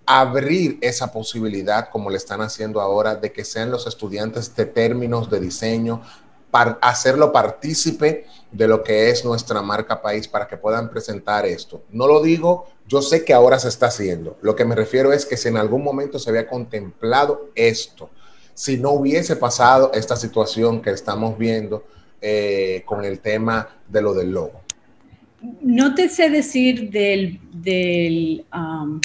abrir 0.05 0.77
esa 0.81 1.11
posibilidad, 1.11 1.89
como 1.89 2.09
le 2.09 2.17
están 2.17 2.41
haciendo 2.41 2.81
ahora, 2.81 3.15
de 3.15 3.31
que 3.31 3.43
sean 3.43 3.71
los 3.71 3.87
estudiantes 3.87 4.55
de 4.55 4.65
términos 4.65 5.29
de 5.29 5.39
diseño, 5.39 6.01
para 6.55 6.77
hacerlo 6.81 7.33
partícipe 7.33 8.23
de 8.49 8.65
lo 8.65 8.81
que 8.81 9.09
es 9.09 9.25
nuestra 9.25 9.61
marca 9.61 10.01
país 10.01 10.25
para 10.25 10.47
que 10.47 10.55
puedan 10.55 10.89
presentar 10.89 11.45
esto. 11.45 11.83
No 11.91 12.07
lo 12.07 12.23
digo, 12.23 12.69
yo 12.87 13.01
sé 13.01 13.25
que 13.25 13.33
ahora 13.33 13.59
se 13.59 13.67
está 13.67 13.87
haciendo. 13.87 14.37
Lo 14.41 14.55
que 14.55 14.63
me 14.63 14.73
refiero 14.73 15.11
es 15.11 15.25
que 15.25 15.35
si 15.35 15.49
en 15.49 15.57
algún 15.57 15.83
momento 15.83 16.17
se 16.17 16.29
había 16.29 16.47
contemplado 16.47 17.49
esto, 17.55 18.09
si 18.53 18.77
no 18.77 18.91
hubiese 18.91 19.35
pasado 19.35 19.91
esta 19.93 20.15
situación 20.15 20.81
que 20.81 20.91
estamos 20.91 21.37
viendo 21.37 21.83
eh, 22.21 22.83
con 22.85 23.03
el 23.03 23.19
tema 23.19 23.67
de 23.89 24.01
lo 24.01 24.13
del 24.13 24.31
logo. 24.31 24.61
No 25.59 25.93
te 25.93 26.07
sé 26.07 26.29
decir 26.29 26.89
del, 26.89 27.41
del 27.51 28.45
um, 28.53 29.01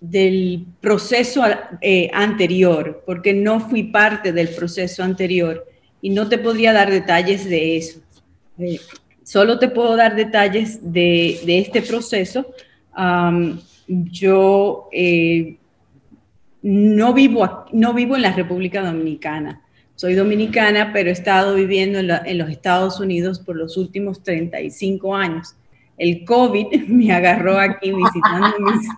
del 0.00 0.64
proceso 0.80 1.42
eh, 1.82 2.08
anterior, 2.14 3.02
porque 3.04 3.34
no 3.34 3.60
fui 3.60 3.82
parte 3.82 4.32
del 4.32 4.48
proceso 4.48 5.02
anterior 5.02 5.66
y 6.00 6.10
no 6.10 6.28
te 6.28 6.38
podría 6.38 6.72
dar 6.72 6.90
detalles 6.90 7.48
de 7.48 7.76
eso. 7.76 8.00
Eh, 8.58 8.80
solo 9.22 9.58
te 9.58 9.68
puedo 9.68 9.96
dar 9.96 10.16
detalles 10.16 10.80
de, 10.82 11.40
este 11.46 11.82
proceso. 11.82 12.46
yo 13.86 14.88
eh, 14.92 15.56
no, 16.62 17.12
vivo, 17.12 17.64
no 17.72 17.94
vivo 17.94 18.16
en 18.16 18.22
la 18.22 18.32
República 18.32 18.82
Dominicana. 18.82 19.62
Soy 19.94 20.14
dominicana, 20.14 20.92
pero 20.92 21.08
he 21.08 21.12
estado 21.12 21.56
viviendo 21.56 21.98
en, 21.98 22.10
en 22.10 22.38
los 22.38 22.50
Estados 22.50 23.00
Unidos 23.00 23.40
por 23.40 23.56
los 23.56 23.76
últimos 23.76 24.22
35 24.22 25.14
años. 25.14 25.56
El 25.96 26.24
COVID 26.24 26.66
me 26.88 27.12
agarró 27.12 27.58
aquí 27.58 27.92
visitando 27.92 28.54
mis, 28.60 28.88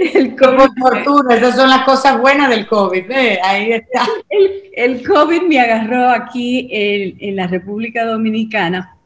el 0.14 0.36
COVID, 0.36 0.74
por 0.80 1.04
fortuna, 1.04 1.36
esas 1.36 1.56
son 1.56 1.68
las 1.68 1.84
cosas 1.84 2.20
buenas 2.20 2.50
del 2.50 2.66
COVID. 2.66 3.10
Ahí 3.42 3.72
está. 3.72 4.06
El, 4.74 5.06
COVID 5.06 5.42
me 5.42 5.60
agarró 5.60 6.08
aquí 6.08 6.68
en, 6.70 7.36
la 7.36 7.46
República 7.46 8.06
Dominicana 8.06 8.96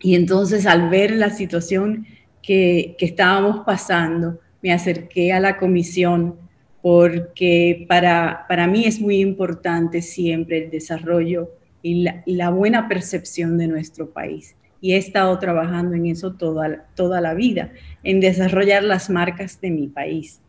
y 0.00 0.14
entonces 0.14 0.66
al 0.66 0.88
ver 0.88 1.10
la 1.12 1.30
situación 1.30 2.06
que, 2.42 2.96
estábamos 2.98 3.64
pasando, 3.66 4.40
me 4.62 4.72
acerqué 4.72 5.32
a 5.32 5.40
la 5.40 5.58
comisión 5.58 6.36
porque 6.80 7.84
para, 7.88 8.46
para 8.48 8.66
mí 8.66 8.86
es 8.86 9.00
muy 9.00 9.20
importante 9.20 10.00
siempre 10.02 10.64
el 10.64 10.70
desarrollo 10.70 11.50
y 11.82 12.02
la, 12.04 12.22
y 12.24 12.34
la 12.34 12.50
buena 12.50 12.88
percepción 12.88 13.58
de 13.58 13.68
nuestro 13.68 14.10
país 14.10 14.56
y 14.82 14.92
he 14.92 14.96
estado 14.96 15.38
trabajando 15.38 15.94
en 15.94 16.06
eso 16.06 16.32
toda, 16.32 16.86
toda 16.96 17.22
la 17.22 17.32
vida, 17.32 17.72
en 18.02 18.20
desarrollar 18.20 18.82
las 18.82 19.08
marcas 19.08 19.60
de 19.60 19.70
mi 19.70 19.86
país. 19.86 20.42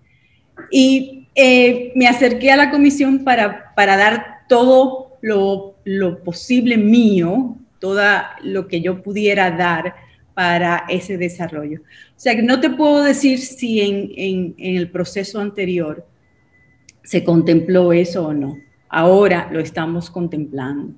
Y 0.72 1.28
eh, 1.36 1.94
me 1.96 2.08
acerqué 2.08 2.52
a 2.52 2.58
la 2.58 2.72
comisión 2.72 3.24
para, 3.24 3.74
para 3.76 3.96
dar 3.96 4.40
todo 4.50 5.18
lo, 5.22 5.76
lo 5.86 6.24
posible 6.24 6.78
mío, 6.78 7.58
todo 7.80 8.02
lo 8.42 8.68
que 8.68 8.82
yo 8.82 9.04
pudiera 9.04 9.52
dar 9.52 9.96
para 10.34 10.86
ese 10.90 11.18
desarrollo. 11.18 11.82
O 11.82 12.20
sea 12.20 12.36
que 12.36 12.42
no 12.42 12.60
te 12.60 12.72
puedo 12.72 13.04
decir 13.04 13.38
si 13.38 13.82
en, 13.82 14.12
en, 14.16 14.56
en, 14.58 14.78
el 14.78 14.90
proceso 14.90 15.40
anterior 15.40 16.08
se 17.04 17.24
contempló 17.24 17.94
eso 17.94 18.28
o 18.28 18.34
no. 18.34 18.58
Ahora 18.90 19.48
lo 19.52 19.60
estamos 19.60 20.10
contemplando. 20.10 20.96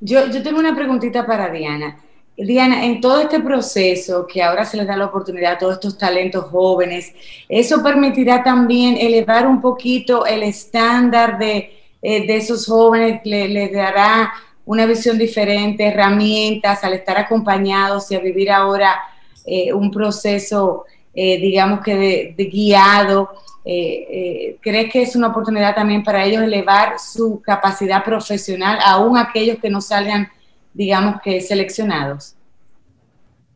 Yo, 0.00 0.30
tengo 0.42 0.58
una 0.58 0.74
preguntita 0.74 1.26
para 1.26 1.50
Diana. 1.50 1.98
Diana, 2.34 2.86
en 2.86 3.02
todo 3.02 3.20
este 3.20 3.38
proceso 3.40 4.26
que 4.26 4.42
ahora 4.42 4.64
se 4.64 4.78
les 4.78 4.86
da 4.86 4.96
la 4.96 5.06
oportunidad 5.06 5.52
a 5.52 5.58
todos 5.58 5.74
estos 5.74 5.98
talentos 5.98 6.46
jóvenes, 6.46 7.12
¿eso 7.46 7.82
permitirá 7.82 8.42
también 8.42 8.96
elevar 8.96 9.46
un 9.46 9.60
poquito 9.60 10.24
el 10.24 10.42
estándar 10.42 11.36
de, 11.38 11.70
eh, 12.00 12.24
esos 12.28 12.66
jóvenes? 12.66 13.20
¿Les 13.24 13.72
dará 13.72 14.32
una 14.64 14.86
visión 14.86 15.18
diferente, 15.18 15.86
herramientas 15.86 16.82
al 16.82 16.94
estar 16.94 17.18
acompañados 17.18 18.10
y 18.10 18.14
a 18.14 18.20
vivir 18.20 18.50
ahora 18.50 18.98
eh, 19.44 19.74
un 19.74 19.90
proceso, 19.90 20.86
eh, 21.22 21.38
digamos 21.38 21.80
que 21.80 22.34
de 22.34 22.44
guiado? 22.46 23.28
Eh, 23.62 24.06
eh, 24.10 24.56
¿crees 24.58 24.90
que 24.90 25.02
es 25.02 25.14
una 25.14 25.26
oportunidad 25.26 25.74
también 25.74 26.02
para 26.02 26.24
ellos 26.24 26.42
elevar 26.42 26.98
su 26.98 27.42
capacidad 27.42 28.02
profesional, 28.02 28.78
aún 28.82 29.18
aquellos 29.18 29.58
que 29.58 29.68
no 29.68 29.82
salgan, 29.82 30.30
digamos 30.72 31.20
que 31.20 31.42
seleccionados? 31.42 32.36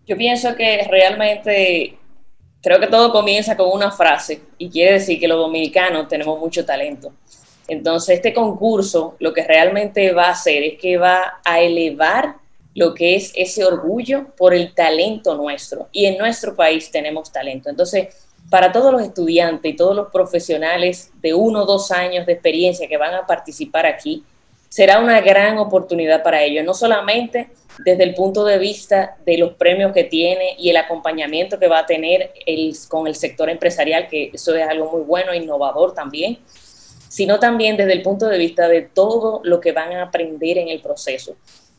Yo 0.06 0.14
pienso 0.14 0.54
que 0.54 0.86
realmente 0.90 1.96
creo 2.60 2.78
que 2.78 2.86
todo 2.86 3.10
comienza 3.10 3.56
con 3.56 3.70
una 3.72 3.90
frase 3.90 4.42
y 4.58 4.68
quiere 4.68 4.92
decir 4.94 5.18
que 5.18 5.26
los 5.26 5.38
dominicanos 5.38 6.06
tenemos 6.06 6.38
mucho 6.38 6.66
talento. 6.66 7.14
Entonces, 7.66 8.16
este 8.16 8.34
concurso 8.34 9.16
lo 9.20 9.32
que 9.32 9.42
realmente 9.42 10.12
va 10.12 10.26
a 10.26 10.32
hacer 10.32 10.62
es 10.64 10.78
que 10.78 10.98
va 10.98 11.40
a 11.42 11.60
elevar 11.60 12.34
lo 12.74 12.94
que 12.94 13.14
es 13.14 13.32
ese 13.36 13.64
orgullo 13.64 14.26
por 14.36 14.54
el 14.54 14.74
talento 14.74 15.34
nuestro. 15.34 15.88
Y 15.92 16.06
en 16.06 16.18
nuestro 16.18 16.56
país 16.56 16.90
tenemos 16.90 17.32
talento. 17.32 17.70
Entonces, 17.70 18.08
para 18.50 18.72
todos 18.72 18.92
los 18.92 19.02
estudiantes 19.02 19.72
y 19.72 19.76
todos 19.76 19.96
los 19.96 20.10
profesionales 20.10 21.10
de 21.22 21.34
uno 21.34 21.62
o 21.62 21.66
dos 21.66 21.90
años 21.90 22.26
de 22.26 22.32
experiencia 22.32 22.88
que 22.88 22.96
van 22.96 23.14
a 23.14 23.26
participar 23.26 23.86
aquí, 23.86 24.24
será 24.68 24.98
una 24.98 25.20
gran 25.20 25.58
oportunidad 25.58 26.24
para 26.24 26.42
ellos, 26.42 26.64
no 26.64 26.74
solamente 26.74 27.50
desde 27.84 28.02
el 28.02 28.14
punto 28.14 28.44
de 28.44 28.58
vista 28.58 29.16
de 29.24 29.38
los 29.38 29.54
premios 29.54 29.92
que 29.92 30.04
tiene 30.04 30.56
y 30.58 30.70
el 30.70 30.76
acompañamiento 30.76 31.58
que 31.58 31.68
va 31.68 31.80
a 31.80 31.86
tener 31.86 32.32
el, 32.44 32.74
con 32.88 33.06
el 33.06 33.14
sector 33.14 33.48
empresarial, 33.48 34.08
que 34.08 34.30
eso 34.32 34.54
es 34.54 34.68
algo 34.68 34.90
muy 34.90 35.02
bueno, 35.02 35.32
innovador 35.32 35.94
también, 35.94 36.38
sino 37.08 37.38
también 37.38 37.76
desde 37.76 37.92
el 37.92 38.02
punto 38.02 38.26
de 38.26 38.36
vista 38.36 38.66
de 38.66 38.82
todo 38.82 39.40
lo 39.44 39.60
que 39.60 39.70
van 39.70 39.92
a 39.92 40.02
aprender 40.02 40.58
en 40.58 40.68
el 40.68 40.80
proceso. 40.80 41.36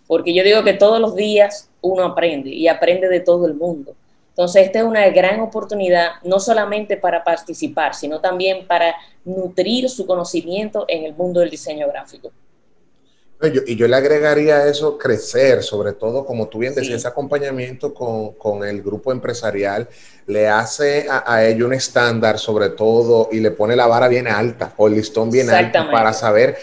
Porque 0.08 0.34
yo 0.34 0.44
digo 0.44 0.64
que 0.64 0.74
todos 0.74 1.00
los 1.00 1.16
días 1.16 1.70
uno 1.82 2.04
aprende 2.04 2.50
y 2.50 2.68
aprende 2.68 3.08
de 3.08 3.20
todo 3.20 3.48
el 3.48 3.56
mundo. 3.56 3.96
Entonces, 4.36 4.66
esta 4.66 4.80
es 4.80 4.86
una 4.86 5.08
gran 5.12 5.40
oportunidad, 5.40 6.16
no 6.24 6.42
solamente 6.42 6.98
para 6.98 7.24
participar, 7.24 7.96
sino 7.96 8.20
también 8.20 8.68
para 8.68 8.94
nutrir 9.24 9.90
su 9.90 10.06
conocimiento 10.06 10.84
en 10.90 11.06
el 11.06 11.14
mundo 11.14 11.40
del 11.40 11.50
diseño 11.50 11.88
gráfico. 11.88 12.34
y 13.66 13.78
yo 13.78 13.88
le 13.88 13.96
agregaría 13.96 14.58
a 14.58 14.68
eso 14.68 14.98
crecer, 14.98 15.64
sobre 15.64 15.94
todo, 15.94 16.26
como 16.26 16.50
tú 16.50 16.60
bien 16.60 16.76
decías, 16.76 16.98
ese 16.98 17.08
acompañamiento 17.08 17.94
con, 17.94 18.66
el 18.66 18.82
grupo 18.82 19.14
empresarial 19.14 19.88
le 20.28 20.50
hace 20.50 21.08
a, 21.10 21.46
ello 21.46 21.68
un 21.68 21.74
estándar, 21.74 22.38
sobre 22.38 22.70
todo, 22.70 23.30
y 23.32 23.40
le 23.40 23.52
pone 23.52 23.78
la 23.78 23.88
vara 23.88 24.10
bien 24.10 24.28
alta 24.28 24.74
o 24.76 24.88
el 24.88 24.96
listón 24.96 25.32
bien 25.32 25.50
alto 25.50 25.80
para 25.90 26.12
saber 26.12 26.58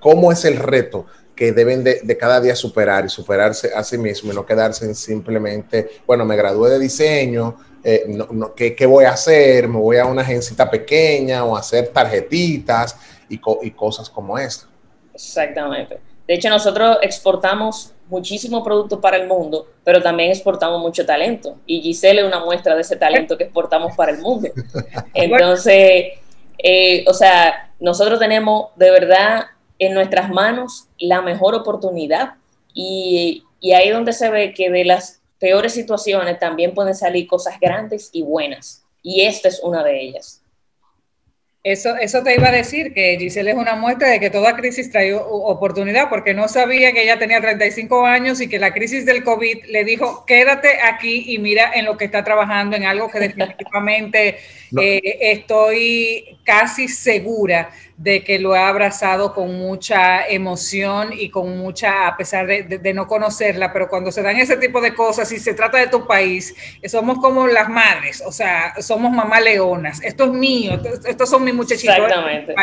cómo 0.00 0.32
es 0.32 0.44
el 0.44 0.56
reto 0.56 1.06
que 1.38 1.52
deben 1.52 1.84
de, 1.84 2.18
cada 2.18 2.40
día 2.40 2.56
superar 2.56 3.04
y 3.04 3.08
superarse 3.08 3.70
a 3.72 3.84
sí 3.84 3.96
mismo 3.96 4.32
y 4.32 4.34
no 4.34 4.44
quedarse 4.44 4.84
en 4.84 4.96
simplemente, 4.96 5.88
bueno, 6.04 6.24
me 6.24 6.34
gradué 6.34 6.70
de 6.70 6.80
diseño, 6.80 7.56
eh, 7.84 8.06
no, 8.08 8.56
¿qué, 8.56 8.86
voy 8.86 9.04
a 9.04 9.10
hacer? 9.10 9.68
¿Me 9.68 9.78
voy 9.78 9.98
a 9.98 10.06
una 10.06 10.22
agencita 10.22 10.68
pequeña 10.68 11.44
o 11.44 11.56
a 11.56 11.60
hacer 11.60 11.90
tarjetitas 11.90 12.96
y, 13.28 13.40
y 13.62 13.70
cosas 13.70 14.10
como 14.10 14.36
esta? 14.36 14.66
Exactamente. 15.14 16.00
De 16.26 16.34
hecho, 16.34 16.48
nosotros 16.48 16.98
exportamos 17.02 17.94
muchísimo 18.08 18.64
producto 18.64 19.00
para 19.00 19.16
el 19.16 19.28
mundo, 19.28 19.68
pero 19.84 20.02
también 20.02 20.32
exportamos 20.32 20.80
mucho 20.80 21.06
talento. 21.06 21.56
Y 21.66 21.82
Giselle 21.82 22.22
es 22.22 22.26
una 22.26 22.44
muestra 22.44 22.74
de 22.74 22.80
ese 22.80 22.96
talento 22.96 23.38
que 23.38 23.44
exportamos 23.44 23.94
para 23.94 24.10
el 24.10 24.18
mundo. 24.18 24.48
Entonces, 25.14 26.14
eh, 26.58 27.04
o 27.06 27.14
sea, 27.14 27.70
nosotros 27.78 28.18
tenemos 28.18 28.70
de 28.74 28.90
verdad 28.90 29.44
en 29.78 29.94
nuestras 29.94 30.30
manos 30.30 30.88
la 30.98 31.22
mejor 31.22 31.54
oportunidad 31.54 32.34
y, 32.74 33.44
ahí 33.74 33.90
donde 33.90 34.12
se 34.12 34.30
ve 34.30 34.54
que 34.54 34.70
de 34.70 34.84
las 34.84 35.20
peores 35.38 35.72
situaciones 35.72 36.38
también 36.38 36.74
pueden 36.74 36.94
salir 36.94 37.26
cosas 37.26 37.58
grandes 37.60 38.10
y 38.12 38.22
buenas. 38.22 38.84
Y 39.02 39.22
esta 39.22 39.48
es 39.48 39.60
una 39.62 39.82
de 39.82 40.00
ellas. 40.00 40.42
Eso, 41.64 41.96
eso 41.96 42.22
te 42.22 42.34
iba 42.34 42.48
a 42.48 42.52
decir, 42.52 42.94
que 42.94 43.16
Giselle 43.18 43.50
es 43.50 43.56
una 43.56 43.74
muestra 43.74 44.08
de 44.08 44.20
que 44.20 44.30
toda 44.30 44.56
crisis 44.56 44.90
trae 44.90 45.12
oportunidad, 45.12 46.08
porque 46.08 46.32
no 46.32 46.48
sabía 46.48 46.92
que 46.92 47.02
ella 47.02 47.18
tenía 47.18 47.40
35 47.40 48.06
años 48.06 48.40
y 48.40 48.48
que 48.48 48.58
la 48.58 48.72
crisis 48.72 49.04
del 49.04 49.24
COVID 49.24 49.64
le 49.66 49.84
dijo, 49.84 50.24
quédate 50.24 50.80
aquí 50.82 51.24
y 51.26 51.38
mira 51.38 51.72
en 51.74 51.84
lo 51.84 51.96
que 51.96 52.04
está 52.04 52.22
trabajando, 52.22 52.76
en 52.76 52.84
algo 52.84 53.10
que 53.10 53.18
definitivamente 53.28 54.38
eh, 54.80 55.18
estoy 55.20 56.38
casi 56.44 56.86
segura 56.86 57.70
de 57.98 58.22
que 58.22 58.38
lo 58.38 58.54
ha 58.54 58.68
abrazado 58.68 59.34
con 59.34 59.58
mucha 59.58 60.24
emoción 60.28 61.10
y 61.12 61.30
con 61.30 61.58
mucha, 61.58 62.06
a 62.06 62.16
pesar 62.16 62.46
de, 62.46 62.94
no 62.94 63.08
conocerla, 63.08 63.72
pero 63.72 63.88
cuando 63.88 64.12
se 64.12 64.22
dan 64.22 64.36
ese 64.36 64.56
tipo 64.56 64.80
de 64.80 64.94
cosas 64.94 65.30
y 65.32 65.40
se 65.40 65.52
trata 65.52 65.78
de 65.78 65.88
tu 65.88 66.06
país, 66.06 66.54
somos 66.86 67.18
como 67.18 67.48
las 67.48 67.68
madres, 67.68 68.22
o 68.24 68.30
sea, 68.30 68.74
somos 68.80 69.10
mamá 69.10 69.40
leonas, 69.40 70.00
esto 70.04 70.24
es 70.24 70.30
mío, 70.30 70.80
estos 71.06 71.28
son 71.28 71.42
mis 71.42 71.54
muchachitos. 71.54 71.96
Exactamente. 71.98 72.54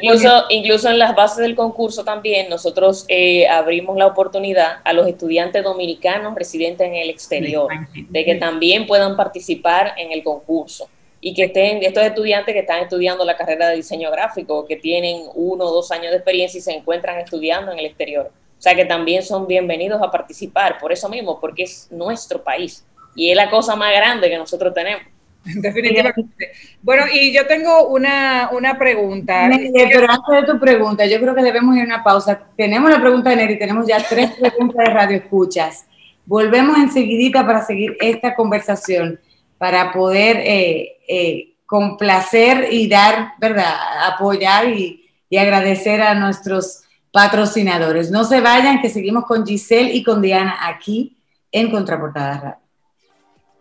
Incluso, 0.00 0.44
incluso 0.50 0.88
en 0.88 1.00
las 1.00 1.16
bases 1.16 1.38
del 1.38 1.56
concurso 1.56 2.04
también 2.04 2.48
nosotros 2.48 3.06
eh, 3.08 3.48
abrimos 3.48 3.96
la 3.96 4.06
oportunidad 4.06 4.78
a 4.84 4.92
los 4.92 5.08
estudiantes 5.08 5.64
dominicanos 5.64 6.32
residentes 6.36 6.86
en 6.86 6.94
el 6.94 7.10
exterior 7.10 7.72
de 7.92 8.24
que 8.24 8.36
también 8.36 8.86
puedan 8.86 9.16
participar 9.16 9.94
en 9.96 10.12
el 10.12 10.22
concurso 10.22 10.88
y 11.26 11.32
que 11.32 11.44
estén 11.44 11.82
estos 11.82 12.04
estudiantes 12.04 12.52
que 12.52 12.60
están 12.60 12.82
estudiando 12.82 13.24
la 13.24 13.34
carrera 13.34 13.70
de 13.70 13.76
diseño 13.76 14.10
gráfico, 14.10 14.66
que 14.66 14.76
tienen 14.76 15.22
uno 15.34 15.64
o 15.64 15.72
dos 15.72 15.90
años 15.90 16.10
de 16.10 16.18
experiencia 16.18 16.58
y 16.58 16.60
se 16.60 16.72
encuentran 16.72 17.18
estudiando 17.18 17.72
en 17.72 17.78
el 17.78 17.86
exterior. 17.86 18.30
O 18.58 18.60
sea 18.60 18.74
que 18.74 18.84
también 18.84 19.22
son 19.22 19.46
bienvenidos 19.46 20.02
a 20.02 20.10
participar, 20.10 20.76
por 20.78 20.92
eso 20.92 21.08
mismo, 21.08 21.40
porque 21.40 21.62
es 21.62 21.88
nuestro 21.90 22.44
país 22.44 22.84
y 23.16 23.30
es 23.30 23.36
la 23.36 23.48
cosa 23.48 23.74
más 23.74 23.90
grande 23.96 24.28
que 24.28 24.36
nosotros 24.36 24.74
tenemos. 24.74 25.02
Definitivamente. 25.44 26.52
Bueno, 26.82 27.04
y 27.10 27.32
yo 27.32 27.46
tengo 27.46 27.88
una, 27.88 28.50
una 28.52 28.76
pregunta. 28.76 29.48
pero 29.72 30.06
antes 30.10 30.42
de 30.42 30.52
tu 30.52 30.60
pregunta, 30.60 31.06
yo 31.06 31.18
creo 31.20 31.34
que 31.34 31.42
debemos 31.42 31.74
ir 31.74 31.84
a 31.84 31.86
una 31.86 32.04
pausa. 32.04 32.38
Tenemos 32.54 32.90
la 32.90 33.00
pregunta 33.00 33.30
de 33.30 33.36
Neri, 33.36 33.58
tenemos 33.58 33.86
ya 33.86 33.96
tres 34.06 34.32
preguntas 34.32 34.76
de 34.76 34.92
radio 34.92 35.16
escuchas. 35.16 35.86
Volvemos 36.26 36.76
enseguidita 36.76 37.46
para 37.46 37.64
seguir 37.64 37.96
esta 37.98 38.34
conversación 38.34 39.18
para 39.58 39.92
poder 39.92 40.36
eh, 40.38 40.98
eh, 41.08 41.54
complacer 41.66 42.68
y 42.72 42.88
dar, 42.88 43.34
¿verdad? 43.38 43.74
Apoyar 44.06 44.68
y, 44.68 45.00
agradecer 45.36 46.00
a 46.00 46.14
nuestros 46.14 46.82
patrocinadores. 47.10 48.08
No 48.12 48.22
se 48.22 48.40
vayan, 48.40 48.80
que 48.80 48.88
seguimos 48.88 49.24
con 49.24 49.44
Giselle 49.44 49.92
y 49.92 50.04
con 50.04 50.22
Diana 50.22 50.58
aquí 50.62 51.16
en 51.50 51.72
Contraportada 51.72 52.38
Radio. 52.38 52.64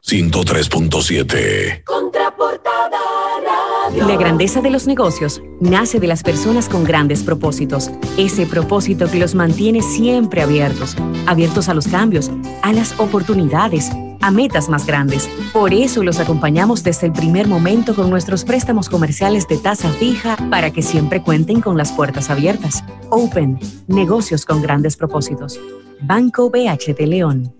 103.7 0.05 1.83
Contraportada 1.83 2.99
Radio. 3.43 4.05
La 4.05 4.17
grandeza 4.17 4.61
de 4.61 4.69
los 4.69 4.85
negocios 4.85 5.41
nace 5.61 5.99
de 5.99 6.05
las 6.05 6.21
personas 6.21 6.69
con 6.69 6.83
grandes 6.83 7.23
propósitos. 7.23 7.89
Ese 8.19 8.45
propósito 8.45 9.09
que 9.09 9.17
los 9.17 9.33
mantiene 9.33 9.81
siempre 9.81 10.43
abiertos, 10.43 10.95
abiertos 11.25 11.69
a 11.69 11.73
los 11.73 11.87
cambios, 11.87 12.29
a 12.61 12.71
las 12.71 12.99
oportunidades 12.99 13.89
a 14.23 14.31
metas 14.31 14.69
más 14.69 14.85
grandes. 14.85 15.27
Por 15.51 15.73
eso 15.73 16.01
los 16.01 16.21
acompañamos 16.21 16.81
desde 16.81 17.07
el 17.07 17.13
primer 17.13 17.45
momento 17.45 17.93
con 17.93 18.09
nuestros 18.09 18.45
préstamos 18.45 18.87
comerciales 18.87 19.49
de 19.49 19.57
tasa 19.57 19.89
fija 19.89 20.37
para 20.49 20.71
que 20.71 20.81
siempre 20.81 21.21
cuenten 21.21 21.59
con 21.59 21.77
las 21.77 21.91
puertas 21.91 22.29
abiertas. 22.29 22.85
Open, 23.09 23.59
negocios 23.87 24.45
con 24.45 24.61
grandes 24.61 24.95
propósitos. 24.95 25.59
Banco 25.99 26.49
BHT 26.49 27.01
León. 27.01 27.53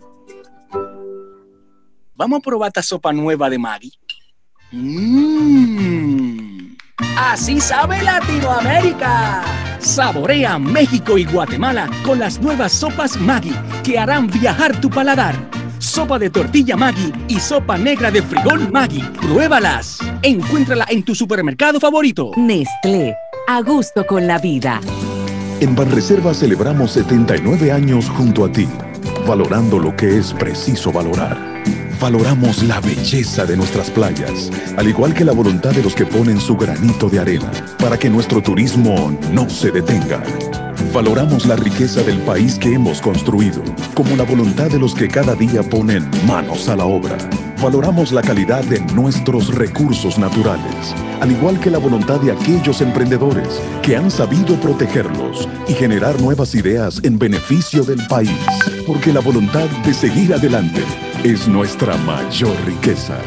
Vamos 2.15 2.39
a 2.39 2.41
probar 2.41 2.69
esta 2.69 2.81
sopa 2.81 3.11
nueva 3.11 3.49
de 3.49 3.59
Maggie. 3.59 3.91
Mmm. 4.71 6.77
Así 7.17 7.59
sabe 7.59 8.01
Latinoamérica. 8.03 9.43
Saborea 9.79 10.57
México 10.57 11.17
y 11.17 11.25
Guatemala 11.25 11.89
con 12.05 12.19
las 12.19 12.39
nuevas 12.39 12.71
sopas 12.71 13.19
Maggie 13.19 13.53
que 13.83 13.99
harán 13.99 14.27
viajar 14.27 14.79
tu 14.79 14.89
paladar 14.89 15.35
sopa 15.83 16.17
de 16.17 16.29
tortilla 16.29 16.77
Maggi 16.77 17.11
y 17.27 17.39
sopa 17.39 17.77
negra 17.77 18.09
de 18.09 18.21
frijol 18.21 18.71
Maggi. 18.71 19.01
¡Pruébalas! 19.21 19.99
Encuéntrala 20.21 20.85
en 20.89 21.03
tu 21.03 21.13
supermercado 21.13 21.79
favorito. 21.79 22.31
Nestlé, 22.37 23.15
a 23.47 23.61
gusto 23.61 24.05
con 24.05 24.25
la 24.25 24.39
vida. 24.39 24.79
En 25.59 25.75
Banreserva 25.75 26.33
celebramos 26.33 26.91
79 26.91 27.71
años 27.71 28.09
junto 28.09 28.45
a 28.45 28.51
ti, 28.51 28.67
valorando 29.27 29.77
lo 29.77 29.95
que 29.95 30.17
es 30.17 30.33
preciso 30.33 30.91
valorar. 30.91 31.37
Valoramos 31.99 32.63
la 32.63 32.81
belleza 32.81 33.45
de 33.45 33.55
nuestras 33.55 33.89
playas, 33.89 34.51
al 34.77 34.87
igual 34.89 35.13
que 35.13 35.23
la 35.23 35.31
voluntad 35.31 35.71
de 35.71 35.83
los 35.83 35.95
que 35.95 36.05
ponen 36.05 36.39
su 36.39 36.57
granito 36.57 37.07
de 37.07 37.19
arena 37.19 37.51
para 37.79 37.97
que 37.97 38.09
nuestro 38.09 38.41
turismo 38.41 39.17
no 39.31 39.49
se 39.49 39.71
detenga. 39.71 40.21
Valoramos 40.93 41.47
la 41.47 41.55
riqueza 41.55 42.03
del 42.03 42.19
país 42.19 42.59
que 42.59 42.71
hemos 42.71 43.01
construido, 43.01 43.63
como 43.95 44.15
la 44.15 44.25
voluntad 44.25 44.69
de 44.69 44.77
los 44.77 44.93
que 44.93 45.07
cada 45.07 45.33
día 45.33 45.63
ponen 45.63 46.07
manos 46.27 46.69
a 46.69 46.75
la 46.75 46.85
obra. 46.85 47.17
Valoramos 47.63 48.11
la 48.11 48.21
calidad 48.21 48.63
de 48.65 48.79
nuestros 48.93 49.55
recursos 49.55 50.19
naturales, 50.19 50.93
al 51.19 51.31
igual 51.31 51.59
que 51.59 51.71
la 51.71 51.79
voluntad 51.79 52.21
de 52.21 52.31
aquellos 52.31 52.79
emprendedores 52.81 53.59
que 53.81 53.95
han 53.97 54.11
sabido 54.11 54.55
protegerlos 54.57 55.49
y 55.67 55.73
generar 55.73 56.21
nuevas 56.21 56.53
ideas 56.53 56.99
en 57.01 57.17
beneficio 57.17 57.83
del 57.83 58.05
país, 58.05 58.29
porque 58.85 59.11
la 59.11 59.21
voluntad 59.21 59.67
de 59.83 59.95
seguir 59.95 60.31
adelante 60.31 60.83
es 61.23 61.47
nuestra 61.47 61.97
mayor 61.97 62.55
riqueza. 62.67 63.17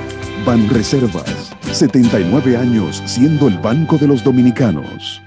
Ban 0.46 0.68
Reservas, 0.68 1.50
79 1.72 2.56
años 2.56 3.02
siendo 3.06 3.48
el 3.48 3.58
Banco 3.58 3.98
de 3.98 4.06
los 4.06 4.22
Dominicanos. 4.22 5.25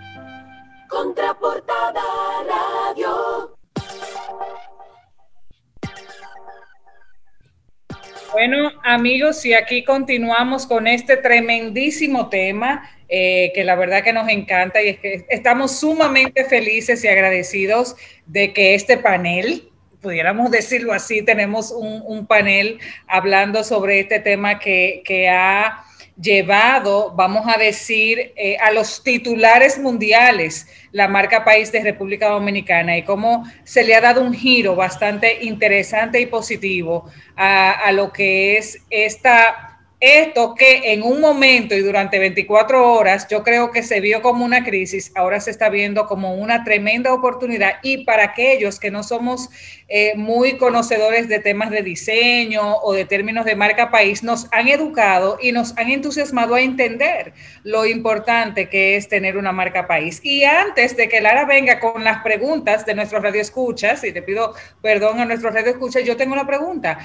Bueno, 8.40 8.72
amigos, 8.86 9.46
y 9.46 9.54
aquí 9.54 9.84
continuamos 9.84 10.66
con 10.66 10.88
este 10.88 11.18
tremendísimo 11.18 12.30
tema 12.30 12.90
eh, 13.10 13.52
que 13.54 13.66
la 13.66 13.76
verdad 13.76 14.02
que 14.02 14.14
nos 14.14 14.30
encanta 14.30 14.82
y 14.82 14.88
es 14.88 15.00
que 15.00 15.26
estamos 15.28 15.78
sumamente 15.78 16.46
felices 16.46 17.04
y 17.04 17.10
agradecidos 17.10 17.98
de 18.28 18.54
que 18.54 18.76
este 18.76 18.98
panel, 18.98 19.68
pudiéramos 20.02 20.52
decirlo 20.52 20.94
así, 20.94 21.22
tenemos 21.22 21.74
un, 21.74 22.26
panel 22.28 22.80
hablando 23.08 23.62
sobre 23.66 24.00
este 24.00 24.22
tema 24.22 24.58
que, 24.58 25.02
que 25.04 25.28
ha 25.28 25.84
llevado, 26.22 27.14
vamos 27.16 27.46
a 27.48 27.58
decir, 27.58 28.34
eh, 28.36 28.58
a 28.58 28.72
los 28.72 29.04
titulares 29.04 29.80
mundiales 29.80 30.68
la 30.92 31.08
marca 31.08 31.46
país 31.46 31.72
de 31.72 31.82
República 31.82 32.30
Dominicana 32.30 32.98
y 32.98 33.04
cómo 33.04 33.46
se 33.64 33.84
le 33.84 33.96
ha 33.96 34.02
dado 34.02 34.22
un 34.22 34.34
giro 34.34 34.76
bastante 34.76 35.46
interesante 35.46 36.20
y 36.20 36.26
positivo 36.26 37.06
a, 37.36 37.72
a 37.72 37.92
lo 37.92 38.12
que 38.12 38.58
es 38.58 38.82
esta 38.90 39.69
esto 40.00 40.56
que 40.56 40.94
en 40.94 41.04
un 41.04 41.20
momento 41.20 41.76
y 41.76 41.82
durante 41.82 42.20
24 42.20 42.94
horas 42.94 43.28
yo 43.30 43.44
creo 43.44 43.72
que 43.72 43.84
se 43.84 44.00
vio 44.00 44.22
como 44.22 44.46
una 44.46 44.64
crisis, 44.64 45.12
ahora 45.16 45.42
se 45.42 45.52
está 45.52 45.70
viendo 45.70 46.06
como 46.06 46.36
una 46.36 46.64
tremenda 46.64 47.14
oportunidad 47.14 47.74
y 47.84 48.06
para 48.06 48.24
aquellos 48.24 48.80
que 48.80 48.92
no 48.92 49.04
somos 49.04 49.50
eh, 49.90 50.14
muy 50.16 50.58
conocedores 50.58 51.28
de 51.28 51.40
temas 51.40 51.72
de 51.72 51.82
diseño 51.82 52.78
o 52.78 52.94
de 52.94 53.06
términos 53.06 53.44
de 53.44 53.56
marca 53.56 53.92
país, 53.92 54.24
nos 54.24 54.48
han 54.52 54.68
educado 54.68 55.38
y 55.42 55.52
nos 55.52 55.76
han 55.78 55.90
entusiasmado 55.90 56.56
a 56.56 56.62
entender 56.62 57.34
lo 57.64 57.86
importante 57.86 58.70
que 58.70 58.96
es 58.96 59.10
tener 59.10 59.36
una 59.36 59.52
marca 59.52 59.88
país. 59.88 60.22
Y 60.24 60.44
antes 60.44 60.96
de 60.96 61.10
que 61.10 61.22
Lara 61.22 61.46
venga 61.46 61.80
con 61.80 62.04
las 62.04 62.22
preguntas 62.22 62.86
de 62.86 62.94
nuestros 62.94 63.24
radioescuchas, 63.24 64.04
y 64.04 64.12
te 64.12 64.22
pido 64.22 64.54
perdón 64.82 65.20
a 65.20 65.26
nuestros 65.26 65.54
radioescuchas, 65.54 66.04
yo 66.04 66.16
tengo 66.16 66.34
una 66.34 66.46
pregunta 66.46 67.00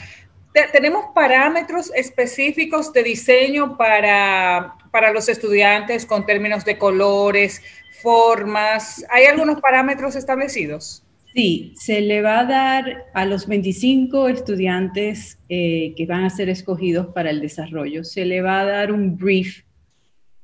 tenemos 0.73 1.07
parámetros 1.15 1.91
específicos 1.95 2.93
de 2.93 3.03
diseño 3.03 3.77
para, 3.77 4.77
para 4.91 5.13
los 5.13 5.29
estudiantes 5.29 6.07
con 6.07 6.25
términos 6.25 6.65
de 6.65 6.79
colores, 6.79 7.61
formas. 8.03 9.05
¿Hay 9.11 9.25
algunos 9.25 9.61
parámetros 9.61 10.15
establecidos? 10.15 11.05
Sí, 11.35 11.75
se 11.77 12.01
le 12.01 12.23
va 12.23 12.41
a 12.41 12.45
dar 12.45 13.07
a 13.13 13.25
los 13.25 13.49
25 13.49 14.29
estudiantes 14.29 15.39
eh, 15.49 15.93
que 15.97 16.07
van 16.07 16.23
a 16.23 16.31
ser 16.31 16.49
escogidos 16.49 17.09
para 17.09 17.31
el 17.31 17.41
desarrollo, 17.41 18.05
se 18.05 18.25
le 18.25 18.41
va 18.41 18.61
a 18.61 18.65
dar 18.65 18.93
un 18.93 19.17
brief 19.17 19.63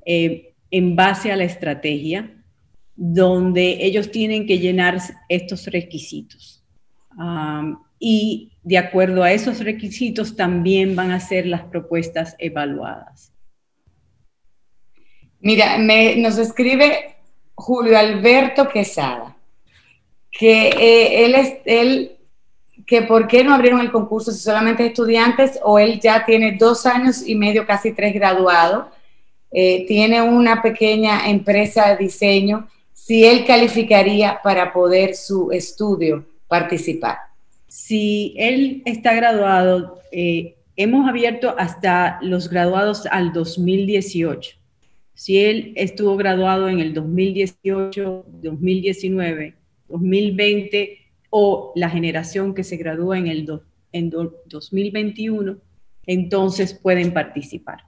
eh, 0.04 0.54
en 0.72 0.96
base 0.96 1.30
a 1.30 1.36
la 1.36 1.44
estrategia, 1.44 2.34
donde 2.96 3.84
ellos 3.84 4.10
tienen 4.10 4.46
que 4.48 4.58
llenar 4.58 4.98
estos 5.28 5.66
requisitos. 5.66 6.64
y 8.00 8.50
de 8.62 8.78
acuerdo 8.78 9.22
a 9.22 9.32
esos 9.32 9.60
requisitos 9.60 10.36
también 10.36 10.94
van 10.94 11.10
a 11.10 11.20
ser 11.20 11.46
las 11.46 11.62
propuestas 11.62 12.36
evaluadas. 12.38 13.32
Mira, 15.40 15.78
nos 15.78 16.36
escribe 16.36 17.16
Julio 17.54 17.98
Alberto 17.98 18.68
Quesada, 18.68 19.36
que 20.30 20.68
eh, 20.68 21.24
él 21.24 21.34
es, 21.34 21.54
él, 21.64 22.18
que 22.86 23.02
por 23.02 23.26
qué 23.26 23.42
no 23.42 23.54
abrieron 23.54 23.80
el 23.80 23.90
concurso 23.90 24.32
si 24.32 24.40
solamente 24.40 24.84
estudiantes 24.84 25.58
o 25.62 25.78
él 25.78 25.98
ya 25.98 26.24
tiene 26.26 26.56
dos 26.58 26.84
años 26.84 27.26
y 27.26 27.34
medio, 27.34 27.66
casi 27.66 27.92
tres 27.92 28.12
graduados, 28.12 28.86
eh, 29.50 29.86
tiene 29.86 30.20
una 30.20 30.60
pequeña 30.60 31.28
empresa 31.28 31.88
de 31.88 32.04
diseño, 32.04 32.68
si 32.92 33.24
él 33.24 33.46
calificaría 33.46 34.40
para 34.42 34.72
poder 34.72 35.16
su 35.16 35.50
estudio 35.50 36.26
participar. 36.46 37.29
Si 37.70 38.34
él 38.36 38.82
está 38.84 39.14
graduado, 39.14 40.00
eh, 40.10 40.56
hemos 40.74 41.08
abierto 41.08 41.54
hasta 41.56 42.18
los 42.20 42.50
graduados 42.50 43.06
al 43.06 43.32
2018. 43.32 44.56
Si 45.14 45.38
él 45.38 45.72
estuvo 45.76 46.16
graduado 46.16 46.68
en 46.68 46.80
el 46.80 46.92
2018, 46.94 48.24
2019, 48.42 49.54
2020 49.86 50.98
o 51.30 51.72
la 51.76 51.88
generación 51.88 52.54
que 52.54 52.64
se 52.64 52.76
gradúa 52.76 53.18
en 53.18 53.28
el 53.28 53.46
en 53.92 54.10
2021, 54.10 55.58
entonces 56.06 56.74
pueden 56.74 57.12
participar. 57.12 57.84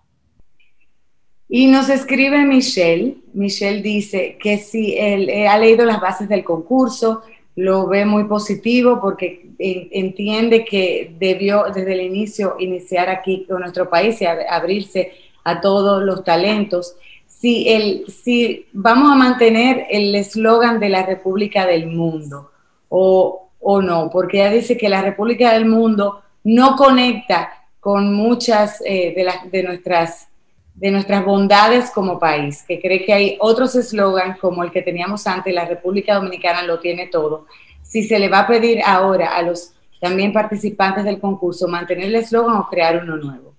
Y 1.48 1.66
nos 1.66 1.88
escribe 1.88 2.44
Michelle. 2.44 3.16
Michelle 3.34 3.82
dice 3.82 4.38
que 4.40 4.58
si 4.58 4.96
él 4.96 5.28
eh, 5.28 5.48
ha 5.48 5.58
leído 5.58 5.84
las 5.84 6.00
bases 6.00 6.28
del 6.28 6.44
concurso, 6.44 7.22
lo 7.54 7.86
ve 7.86 8.04
muy 8.04 8.24
positivo 8.24 9.00
porque 9.00 9.50
entiende 9.58 10.64
que 10.64 11.14
debió 11.18 11.64
desde 11.74 11.92
el 11.92 12.00
inicio 12.00 12.56
iniciar 12.58 13.10
aquí 13.10 13.44
con 13.48 13.60
nuestro 13.60 13.88
país 13.90 14.20
y 14.22 14.26
abrirse 14.26 15.12
a 15.44 15.60
todos 15.60 16.02
los 16.02 16.24
talentos. 16.24 16.96
Si, 17.26 17.68
el, 17.68 18.04
si 18.08 18.66
vamos 18.72 19.12
a 19.12 19.16
mantener 19.16 19.86
el 19.90 20.14
eslogan 20.14 20.80
de 20.80 20.88
la 20.88 21.04
República 21.04 21.66
del 21.66 21.88
Mundo 21.88 22.50
o, 22.88 23.50
o 23.60 23.82
no, 23.82 24.10
porque 24.10 24.38
ella 24.38 24.50
dice 24.50 24.76
que 24.76 24.88
la 24.88 25.02
República 25.02 25.52
del 25.52 25.66
Mundo 25.66 26.22
no 26.44 26.76
conecta 26.76 27.52
con 27.82 28.14
muchas 28.14 28.80
eh, 28.86 29.12
de, 29.16 29.24
las, 29.24 29.50
de, 29.50 29.62
nuestras, 29.64 30.28
de 30.74 30.90
nuestras 30.90 31.24
bondades 31.24 31.90
como 31.90 32.18
país, 32.18 32.64
que 32.66 32.80
cree 32.80 33.04
que 33.04 33.12
hay 33.12 33.36
otros 33.40 33.74
eslogans 33.74 34.38
como 34.38 34.64
el 34.64 34.70
que 34.70 34.82
teníamos 34.82 35.26
antes, 35.26 35.54
la 35.54 35.66
República 35.66 36.14
Dominicana 36.14 36.62
lo 36.62 36.80
tiene 36.80 37.08
todo. 37.08 37.46
Si 37.82 38.04
se 38.04 38.18
le 38.18 38.28
va 38.28 38.40
a 38.40 38.46
pedir 38.46 38.80
ahora 38.84 39.36
a 39.36 39.42
los 39.42 39.74
también 40.00 40.32
participantes 40.32 41.04
del 41.04 41.20
concurso 41.20 41.68
mantener 41.68 42.06
el 42.06 42.16
eslogan 42.16 42.56
o 42.56 42.68
crear 42.68 43.00
uno 43.00 43.16
nuevo. 43.16 43.54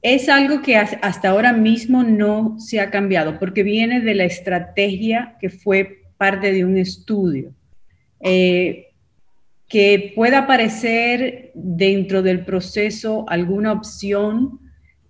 Es 0.00 0.28
algo 0.28 0.62
que 0.62 0.76
hasta 0.76 1.30
ahora 1.30 1.52
mismo 1.52 2.04
no 2.04 2.54
se 2.60 2.78
ha 2.78 2.90
cambiado 2.90 3.40
porque 3.40 3.64
viene 3.64 4.00
de 4.00 4.14
la 4.14 4.24
estrategia 4.24 5.36
que 5.40 5.50
fue 5.50 6.02
parte 6.16 6.52
de 6.52 6.64
un 6.64 6.76
estudio. 6.76 7.50
Eh, 8.20 8.84
que 9.68 10.12
pueda 10.14 10.40
aparecer 10.40 11.50
dentro 11.54 12.22
del 12.22 12.44
proceso 12.44 13.24
alguna 13.28 13.72
opción 13.72 14.60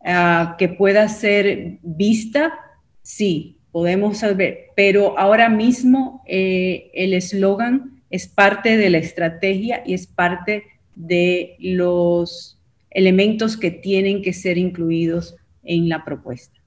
ah, 0.04 0.56
que 0.58 0.68
pueda 0.68 1.08
ser 1.08 1.78
vista, 1.82 2.58
sí, 3.02 3.58
podemos 3.72 4.18
saber, 4.18 4.66
pero 4.76 5.18
ahora 5.18 5.48
mismo 5.48 6.22
eh, 6.26 6.90
el 6.94 7.14
eslogan 7.14 8.02
es 8.10 8.26
parte 8.26 8.76
de 8.76 8.90
la 8.90 8.98
estrategia 8.98 9.82
y 9.84 9.94
es 9.94 10.06
parte 10.06 10.64
de 10.94 11.56
los 11.60 12.58
elementos 12.90 13.56
que 13.56 13.70
tienen 13.70 14.22
que 14.22 14.32
ser 14.32 14.58
incluidos 14.58 15.36
en 15.62 15.88
la 15.88 16.04
propuesta. 16.04 16.58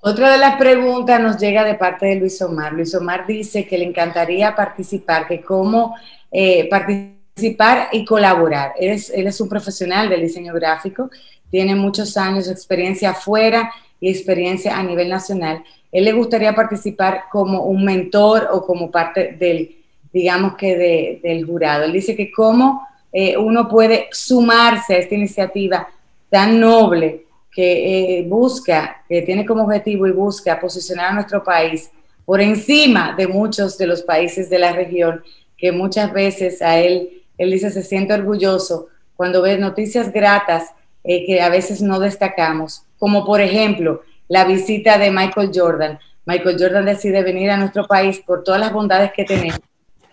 Otra 0.00 0.32
de 0.32 0.38
las 0.38 0.56
preguntas 0.56 1.18
nos 1.18 1.38
llega 1.38 1.64
de 1.64 1.76
parte 1.76 2.04
de 2.04 2.16
Luis 2.16 2.40
Omar. 2.42 2.74
Luis 2.74 2.94
Omar 2.94 3.26
dice 3.26 3.66
que 3.66 3.78
le 3.78 3.86
encantaría 3.86 4.54
participar, 4.54 5.26
que 5.26 5.40
cómo 5.40 5.96
eh, 6.30 6.68
participar 6.68 7.88
y 7.90 8.04
colaborar. 8.04 8.74
Él 8.78 8.90
es, 8.90 9.40
un 9.40 9.48
profesional 9.48 10.10
del 10.10 10.20
diseño 10.20 10.52
gráfico, 10.52 11.10
tiene 11.54 11.76
muchos 11.76 12.16
años 12.16 12.46
de 12.46 12.52
experiencia 12.52 13.10
afuera 13.10 13.72
y 14.00 14.10
experiencia 14.10 14.76
a 14.76 14.82
nivel 14.82 15.08
nacional. 15.08 15.62
Él 15.92 16.04
le 16.04 16.12
gustaría 16.12 16.52
participar 16.52 17.26
como 17.30 17.62
un 17.62 17.84
mentor 17.84 18.48
o 18.50 18.66
como 18.66 18.90
parte 18.90 19.36
del, 19.38 19.76
digamos 20.12 20.56
que 20.56 21.20
del 21.22 21.46
jurado. 21.46 21.84
Él 21.84 21.92
dice 21.92 22.16
que 22.16 22.32
cómo 22.32 22.84
eh, 23.12 23.36
uno 23.36 23.68
puede 23.68 24.08
sumarse 24.10 24.96
a 24.96 24.98
esta 24.98 25.14
iniciativa 25.14 25.86
tan 26.28 26.58
noble 26.58 27.24
que 27.52 28.18
eh, 28.18 28.22
busca, 28.26 29.04
que 29.08 29.22
tiene 29.22 29.46
como 29.46 29.62
objetivo 29.62 30.08
y 30.08 30.10
busca 30.10 30.58
posicionar 30.58 31.10
a 31.10 31.14
nuestro 31.14 31.44
país 31.44 31.88
por 32.24 32.40
encima 32.40 33.14
de 33.16 33.28
muchos 33.28 33.78
de 33.78 33.86
los 33.86 34.02
países 34.02 34.50
de 34.50 34.58
la 34.58 34.72
región 34.72 35.22
que 35.56 35.70
muchas 35.70 36.12
veces 36.12 36.60
a 36.62 36.80
él, 36.80 37.22
él 37.38 37.52
dice, 37.52 37.70
se 37.70 37.84
siente 37.84 38.12
orgulloso 38.12 38.88
cuando 39.14 39.40
ve 39.40 39.56
noticias 39.56 40.12
gratas 40.12 40.72
eh, 41.04 41.26
que 41.26 41.42
a 41.42 41.50
veces 41.50 41.82
no 41.82 42.00
destacamos, 42.00 42.84
como 42.98 43.26
por 43.26 43.42
ejemplo 43.42 44.02
la 44.28 44.46
visita 44.46 44.96
de 44.96 45.10
Michael 45.10 45.50
Jordan. 45.54 45.98
Michael 46.24 46.56
Jordan 46.58 46.86
decide 46.86 47.22
venir 47.22 47.50
a 47.50 47.58
nuestro 47.58 47.86
país 47.86 48.22
por 48.26 48.42
todas 48.42 48.58
las 48.58 48.72
bondades 48.72 49.12
que 49.12 49.24
tenemos 49.24 49.60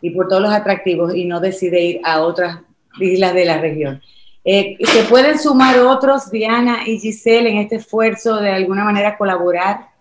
y 0.01 0.10
por 0.10 0.27
todos 0.27 0.41
los 0.41 0.51
atractivos 0.51 1.15
y 1.15 1.23
no 1.25 1.39
decide 1.39 1.82
ir 1.82 2.01
a 2.04 2.21
otras 2.21 2.60
islas 2.99 3.34
de 3.34 3.45
la 3.45 3.60
región. 3.60 4.01
Eh, 4.43 4.77
¿Se 4.84 5.04
pueden 5.04 5.39
sumar 5.39 5.80
otros, 5.80 6.30
Diana 6.30 6.80
y 6.86 6.99
Giselle, 6.99 7.49
en 7.49 7.58
este 7.60 7.77
esfuerzo 7.77 8.38
de 8.38 8.51
alguna 8.51 8.84
manera 8.84 9.17
colaborar? 9.17 9.91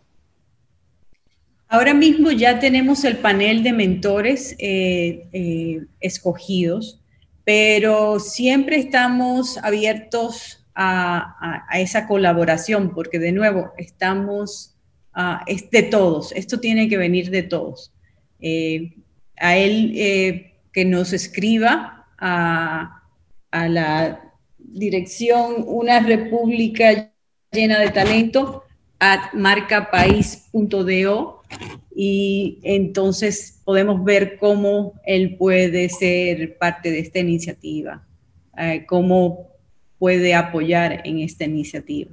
Ahora 1.68 1.94
mismo 1.94 2.32
ya 2.32 2.58
tenemos 2.58 3.04
el 3.04 3.18
panel 3.18 3.62
de 3.62 3.72
mentores 3.72 4.56
eh, 4.58 5.86
escogidos, 6.00 7.00
pero 7.44 8.18
siempre 8.18 8.78
estamos 8.78 9.56
abiertos 9.58 10.59
a, 10.74 11.66
esa 11.74 12.06
colaboración, 12.06 12.94
porque 12.94 13.18
de 13.18 13.32
nuevo 13.32 13.72
estamos, 13.76 14.76
uh, 15.16 15.42
es 15.46 15.70
de 15.70 15.82
todos, 15.82 16.32
esto 16.32 16.60
tiene 16.60 16.88
que 16.88 16.96
venir 16.96 17.30
de 17.30 17.42
todos. 17.42 17.92
Eh, 18.40 18.94
a 19.36 19.56
él 19.56 20.54
que 20.72 20.84
nos 20.84 21.12
escriba 21.12 22.06
a, 22.18 23.02
a 23.50 23.68
la 23.68 24.20
dirección 24.58 25.64
Una 25.66 26.00
República 26.00 27.12
llena 27.50 27.80
de 27.80 27.90
talento 27.90 28.64
at 28.98 29.32
marcapaís.do 29.32 31.40
y 31.94 32.58
entonces 32.62 33.60
podemos 33.64 34.04
ver 34.04 34.38
cómo 34.38 34.94
él 35.04 35.36
puede 35.36 35.88
ser 35.88 36.56
parte 36.58 36.90
de 36.90 37.00
esta 37.00 37.18
iniciativa, 37.18 38.06
eh, 38.56 38.84
cómo 38.86 39.49
puede 40.00 40.34
apoyar 40.34 41.02
en 41.04 41.20
esta 41.20 41.44
iniciativa. 41.44 42.10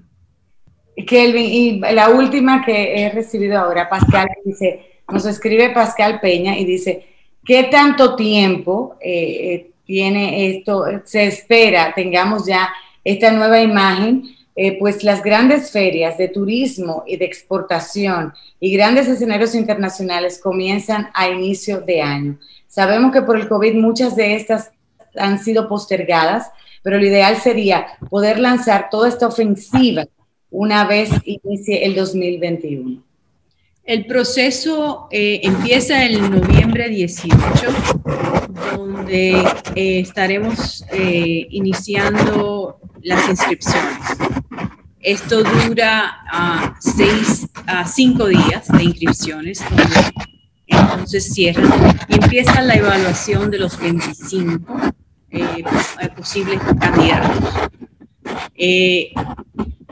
Kelvin, 1.07 1.45
y 1.45 1.79
la 1.79 2.09
última 2.09 2.63
que 2.63 3.01
he 3.01 3.09
recibido 3.09 3.57
ahora, 3.57 3.89
Pascal, 3.89 4.27
dice, 4.45 5.01
nos 5.11 5.25
escribe 5.25 5.71
Pascal 5.71 6.19
Peña 6.19 6.55
y 6.57 6.65
dice, 6.65 7.05
¿qué 7.43 7.63
tanto 7.63 8.15
tiempo 8.15 8.97
eh, 8.99 9.53
eh, 9.53 9.71
tiene 9.85 10.49
esto, 10.49 10.83
se 11.05 11.27
espera, 11.27 11.93
tengamos 11.95 12.45
ya 12.45 12.69
esta 13.03 13.31
nueva 13.31 13.61
imagen 13.61 14.37
eh, 14.59 14.79
pues 14.79 15.03
las 15.03 15.21
grandes 15.21 15.69
ferias 15.69 16.17
de 16.17 16.29
turismo 16.29 17.03
y 17.05 17.15
de 17.17 17.25
exportación 17.25 18.33
y 18.59 18.75
grandes 18.75 19.07
escenarios 19.07 19.53
internacionales 19.53 20.41
comienzan 20.41 21.09
a 21.13 21.29
inicio 21.29 21.81
de 21.81 22.01
año. 22.01 22.39
Sabemos 22.67 23.13
que 23.13 23.21
por 23.21 23.37
el 23.37 23.47
COVID 23.47 23.75
muchas 23.75 24.15
de 24.15 24.35
estas 24.35 24.71
han 25.15 25.37
sido 25.37 25.69
postergadas, 25.69 26.49
pero 26.87 26.99
lo 26.99 27.05
ideal 27.05 27.35
sería 27.35 27.85
poder 28.09 28.39
lanzar 28.39 28.87
toda 28.89 29.09
esta 29.09 29.27
ofensiva 29.27 30.05
una 30.49 30.85
vez 30.85 31.09
inicie 31.25 31.83
el 31.83 31.95
2021. 31.95 33.03
El 33.83 34.05
proceso 34.05 35.09
eh, 35.11 35.41
empieza 35.43 36.05
el 36.05 36.31
noviembre 36.31 36.87
18, 36.87 37.67
donde 38.71 39.31
eh, 39.75 39.99
estaremos 39.99 40.85
iniciando 41.49 42.79
las 43.03 43.27
inscripciones. 43.27 43.97
Esto 45.01 45.43
dura 45.43 46.21
a 46.31 46.77
seis 46.79 47.47
a 47.65 47.85
cinco 47.85 48.27
días 48.27 48.65
de 48.69 48.85
inscripciones, 48.85 49.61
entonces 50.67 51.33
cierran 51.33 51.97
y 52.07 52.13
empieza 52.13 52.61
la 52.61 52.75
evaluación 52.75 53.51
de 53.51 53.59
los 53.59 53.77
25 53.77 54.95
eh, 55.29 55.63
posibles 56.15 56.59
candidatos. 56.79 57.53
Eh, 58.55 59.11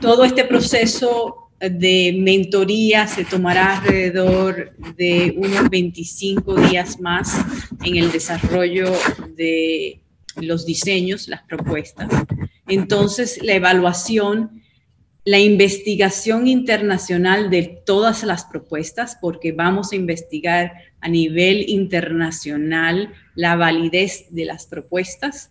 todo 0.00 0.24
este 0.24 0.44
proceso 0.44 1.50
de 1.58 2.14
mentoría 2.18 3.06
se 3.06 3.24
tomará 3.24 3.78
alrededor 3.78 4.76
de 4.96 5.34
unos 5.36 5.70
25 5.70 6.54
días 6.68 7.00
más 7.00 7.34
en 7.82 7.96
el 7.96 8.12
desarrollo 8.12 8.92
de 9.36 10.00
los 10.36 10.66
diseños, 10.66 11.28
las 11.28 11.42
propuestas. 11.44 12.08
Entonces, 12.68 13.42
la 13.42 13.54
evaluación, 13.54 14.62
la 15.26 15.40
investigación 15.40 16.46
internacional 16.46 17.50
de 17.50 17.82
todas 17.84 18.22
las 18.22 18.44
propuestas, 18.44 19.18
porque 19.20 19.50
vamos 19.50 19.90
a 19.90 19.96
investigar 19.96 20.72
a 21.00 21.08
nivel 21.08 21.68
internacional 21.68 23.12
la 23.34 23.56
validez 23.56 24.26
de 24.30 24.44
las 24.44 24.66
propuestas. 24.66 25.50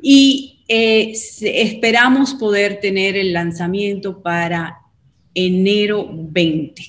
Y 0.00 0.64
eh, 0.68 1.12
esperamos 1.40 2.34
poder 2.34 2.78
tener 2.78 3.16
el 3.16 3.32
lanzamiento 3.32 4.22
para 4.22 4.78
enero 5.34 6.08
20. 6.08 6.82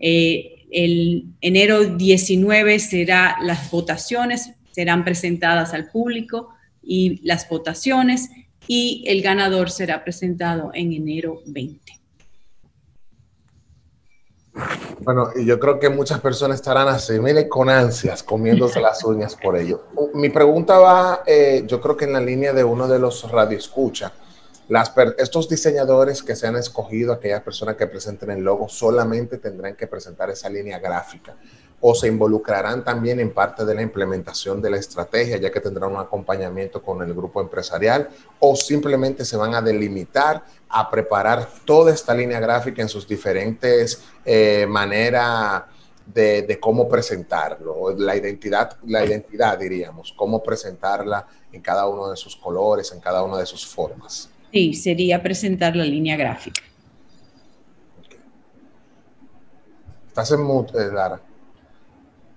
Eh, 0.00 0.66
el 0.72 1.26
enero 1.40 1.96
19 1.96 2.80
será 2.80 3.36
las 3.40 3.70
votaciones, 3.70 4.50
serán 4.72 5.04
presentadas 5.04 5.72
al 5.74 5.92
público 5.92 6.48
y 6.82 7.20
las 7.24 7.48
votaciones 7.48 8.30
y 8.68 9.02
el 9.08 9.22
ganador 9.22 9.70
será 9.70 10.04
presentado 10.04 10.70
en 10.74 10.92
enero 10.92 11.40
20. 11.46 11.80
Bueno, 15.00 15.30
y 15.34 15.46
yo 15.46 15.58
creo 15.58 15.78
que 15.78 15.88
muchas 15.88 16.20
personas 16.20 16.56
estarán 16.56 16.88
así, 16.88 17.18
mire, 17.18 17.48
con 17.48 17.70
ansias, 17.70 18.22
comiéndose 18.22 18.80
las 18.80 19.02
uñas 19.04 19.34
por 19.36 19.56
ello. 19.56 19.84
Mi 20.14 20.28
pregunta 20.28 20.78
va, 20.78 21.22
eh, 21.26 21.64
yo 21.66 21.80
creo 21.80 21.96
que 21.96 22.04
en 22.04 22.12
la 22.12 22.20
línea 22.20 22.52
de 22.52 22.64
uno 22.64 22.86
de 22.86 22.98
los 22.98 23.30
radioescucha. 23.30 24.12
Las 24.68 24.92
estos 25.16 25.48
diseñadores 25.48 26.22
que 26.22 26.36
se 26.36 26.46
han 26.46 26.56
escogido, 26.56 27.14
aquellas 27.14 27.42
personas 27.42 27.76
que 27.76 27.86
presenten 27.86 28.30
el 28.30 28.42
logo, 28.42 28.68
solamente 28.68 29.38
tendrán 29.38 29.76
que 29.76 29.86
presentar 29.86 30.28
esa 30.28 30.50
línea 30.50 30.78
gráfica 30.78 31.36
o 31.80 31.94
se 31.94 32.08
involucrarán 32.08 32.82
también 32.82 33.20
en 33.20 33.32
parte 33.32 33.64
de 33.64 33.74
la 33.74 33.82
implementación 33.82 34.60
de 34.60 34.70
la 34.70 34.78
estrategia, 34.78 35.36
ya 35.36 35.50
que 35.50 35.60
tendrán 35.60 35.92
un 35.92 36.00
acompañamiento 36.00 36.82
con 36.82 37.02
el 37.02 37.14
grupo 37.14 37.40
empresarial, 37.40 38.08
o 38.40 38.56
simplemente 38.56 39.24
se 39.24 39.36
van 39.36 39.54
a 39.54 39.62
delimitar 39.62 40.42
a 40.68 40.90
preparar 40.90 41.48
toda 41.64 41.92
esta 41.92 42.14
línea 42.14 42.40
gráfica 42.40 42.82
en 42.82 42.88
sus 42.88 43.06
diferentes 43.06 44.02
eh, 44.24 44.66
maneras 44.68 45.62
de, 46.04 46.58
cómo 46.60 46.88
presentarlo, 46.88 47.94
la 47.96 48.16
identidad, 48.16 48.76
la 48.86 49.04
identidad 49.04 49.58
diríamos, 49.58 50.12
cómo 50.16 50.42
presentarla 50.42 51.26
en 51.52 51.60
cada 51.60 51.86
uno 51.86 52.10
de 52.10 52.16
sus 52.16 52.34
colores, 52.34 52.90
en 52.92 53.00
cada 53.00 53.22
una 53.22 53.38
de 53.38 53.46
sus 53.46 53.66
formas. 53.66 54.30
Sí, 54.50 54.74
sería 54.74 55.22
presentar 55.22 55.76
la 55.76 55.84
línea 55.84 56.16
gráfica. 56.16 56.62
Estás 60.08 60.32
en 60.32 60.42
mute, 60.42 60.78
eh, 60.78 60.90
Lara. 60.90 61.20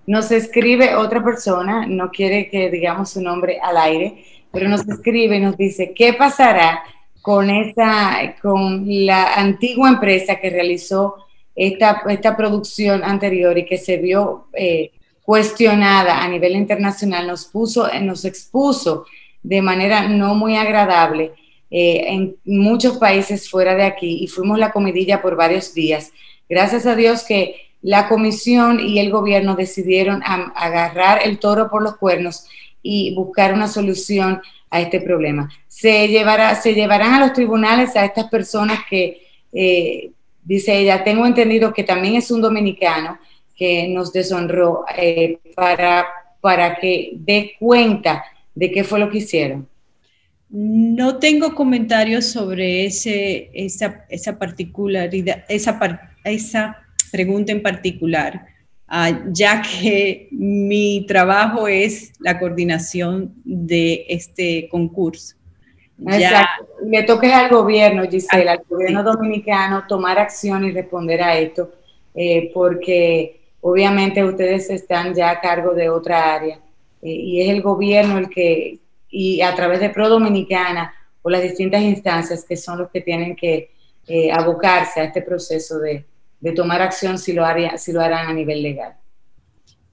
Nos 0.08 0.32
escribe 0.32 0.96
otra 0.96 1.24
persona, 1.24 1.86
no 1.86 2.10
quiere 2.12 2.50
que 2.50 2.70
digamos 2.70 3.12
su 3.12 3.22
nombre 3.22 3.60
al 3.62 3.78
aire, 3.78 4.26
pero 4.52 4.68
nos 4.68 4.88
escribe 4.88 5.38
y 5.38 5.42
nos 5.42 5.58
dice, 5.58 5.94
¿qué 5.96 6.14
pasará 6.14 6.84
con, 7.22 7.50
esa, 7.50 8.36
con 8.42 8.84
la 8.88 9.36
antigua 9.36 9.90
empresa 9.90 10.38
que 10.38 10.50
realizó 10.50 11.16
esta, 11.56 12.04
esta 12.10 12.36
producción 12.36 13.04
anterior 13.04 13.58
y 13.58 13.66
que 13.66 13.78
se 13.78 13.98
vio 13.98 14.48
eh, 14.54 14.92
cuestionada 15.24 16.22
a 16.22 16.28
nivel 16.28 16.56
internacional, 16.56 17.28
nos, 17.28 17.46
puso, 17.46 17.88
nos 18.02 18.26
expuso 18.26 19.06
de 19.44 19.62
manera 19.62 20.08
no 20.08 20.36
muy 20.36 20.56
agradable 20.56 21.34
eh, 21.70 22.06
en 22.08 22.36
muchos 22.44 22.98
países 22.98 23.50
fuera 23.50 23.76
de 23.76 23.84
aquí 23.84 24.24
y 24.24 24.28
fuimos 24.28 24.60
la 24.60 24.72
comidilla 24.72 25.22
por 25.22 25.36
varios 25.36 25.74
días. 25.74 26.12
Gracias 26.50 26.86
a 26.86 26.96
Dios 26.96 27.24
que 27.24 27.56
la 27.82 28.08
comisión 28.08 28.80
y 28.80 29.00
el 29.00 29.10
gobierno 29.10 29.56
decidieron 29.56 30.22
agarrar 30.24 31.22
el 31.24 31.40
toro 31.40 31.70
por 31.70 31.82
los 31.82 31.98
cuernos 31.98 32.46
y 32.84 33.14
buscar 33.16 33.54
una 33.54 33.68
solución 33.68 34.42
a 34.70 34.82
este 34.82 35.02
problema. 35.02 35.50
Se, 35.68 36.08
llevará, 36.08 36.56
se 36.56 36.74
llevarán 36.74 37.14
a 37.14 37.20
los 37.20 37.34
tribunales 37.34 37.96
a 37.96 38.06
estas 38.06 38.30
personas 38.30 38.80
que, 38.90 39.28
eh, 39.54 40.12
dice 40.44 40.78
ella, 40.78 41.04
tengo 41.04 41.26
entendido 41.26 41.74
que 41.74 41.84
también 41.84 42.16
es 42.16 42.32
un 42.32 42.42
dominicano 42.42 43.20
que 43.56 43.88
nos 43.88 44.12
deshonró 44.12 44.86
eh, 44.98 45.38
para, 45.56 46.08
para 46.40 46.76
que 46.78 47.12
dé 47.16 47.54
cuenta 47.60 48.24
de 48.56 48.72
qué 48.72 48.84
fue 48.84 49.00
lo 49.00 49.10
que 49.10 49.20
hicieron. 49.20 49.68
No 50.50 51.18
tengo 51.18 51.56
comentarios 51.56 52.26
sobre 52.26 52.86
ese, 52.86 53.50
esa, 53.54 54.06
esa 54.10 54.38
particularidad, 54.38 55.46
esa, 55.48 55.80
esa 56.26 56.81
pregunta 57.12 57.52
en 57.52 57.62
particular, 57.62 58.46
ah, 58.88 59.12
ya 59.28 59.62
que 59.62 60.28
mi 60.32 61.06
trabajo 61.08 61.68
es 61.68 62.14
la 62.20 62.40
coordinación 62.40 63.34
de 63.44 64.06
este 64.10 64.68
concurso. 64.70 65.36
Exacto. 66.08 66.66
Le 66.86 67.04
toca 67.04 67.40
al 67.40 67.50
gobierno, 67.50 68.04
Gisela, 68.10 68.54
al 68.54 68.64
gobierno 68.68 69.04
dominicano, 69.04 69.86
tomar 69.88 70.18
acción 70.18 70.66
y 70.66 70.72
responder 70.72 71.22
a 71.22 71.38
esto, 71.38 71.72
eh, 72.16 72.50
porque 72.54 73.42
obviamente 73.62 74.24
ustedes 74.24 74.70
están 74.70 75.14
ya 75.14 75.30
a 75.30 75.40
cargo 75.40 75.74
de 75.74 75.90
otra 75.90 76.34
área 76.34 76.60
eh, 77.02 77.12
y 77.12 77.42
es 77.42 77.50
el 77.50 77.62
gobierno 77.62 78.18
el 78.18 78.30
que, 78.30 78.80
y 79.10 79.42
a 79.42 79.54
través 79.54 79.80
de 79.80 79.90
Pro 79.90 80.10
Dominicana 80.10 80.94
o 81.22 81.30
las 81.30 81.44
distintas 81.44 81.82
instancias 81.82 82.44
que 82.44 82.58
son 82.58 82.80
los 82.80 82.90
que 82.90 83.02
tienen 83.02 83.36
que 83.36 83.72
eh, 84.08 84.32
abocarse 84.32 85.02
a 85.02 85.04
este 85.04 85.22
proceso 85.22 85.78
de, 85.78 86.06
de 86.42 86.52
tomar 86.52 86.82
acción 86.82 87.18
si 87.18 87.32
lo, 87.32 87.46
haría, 87.46 87.78
si 87.78 87.94
lo 87.94 88.02
harán 88.02 88.28
a 88.28 88.34
nivel 88.34 88.62
legal. 88.62 88.96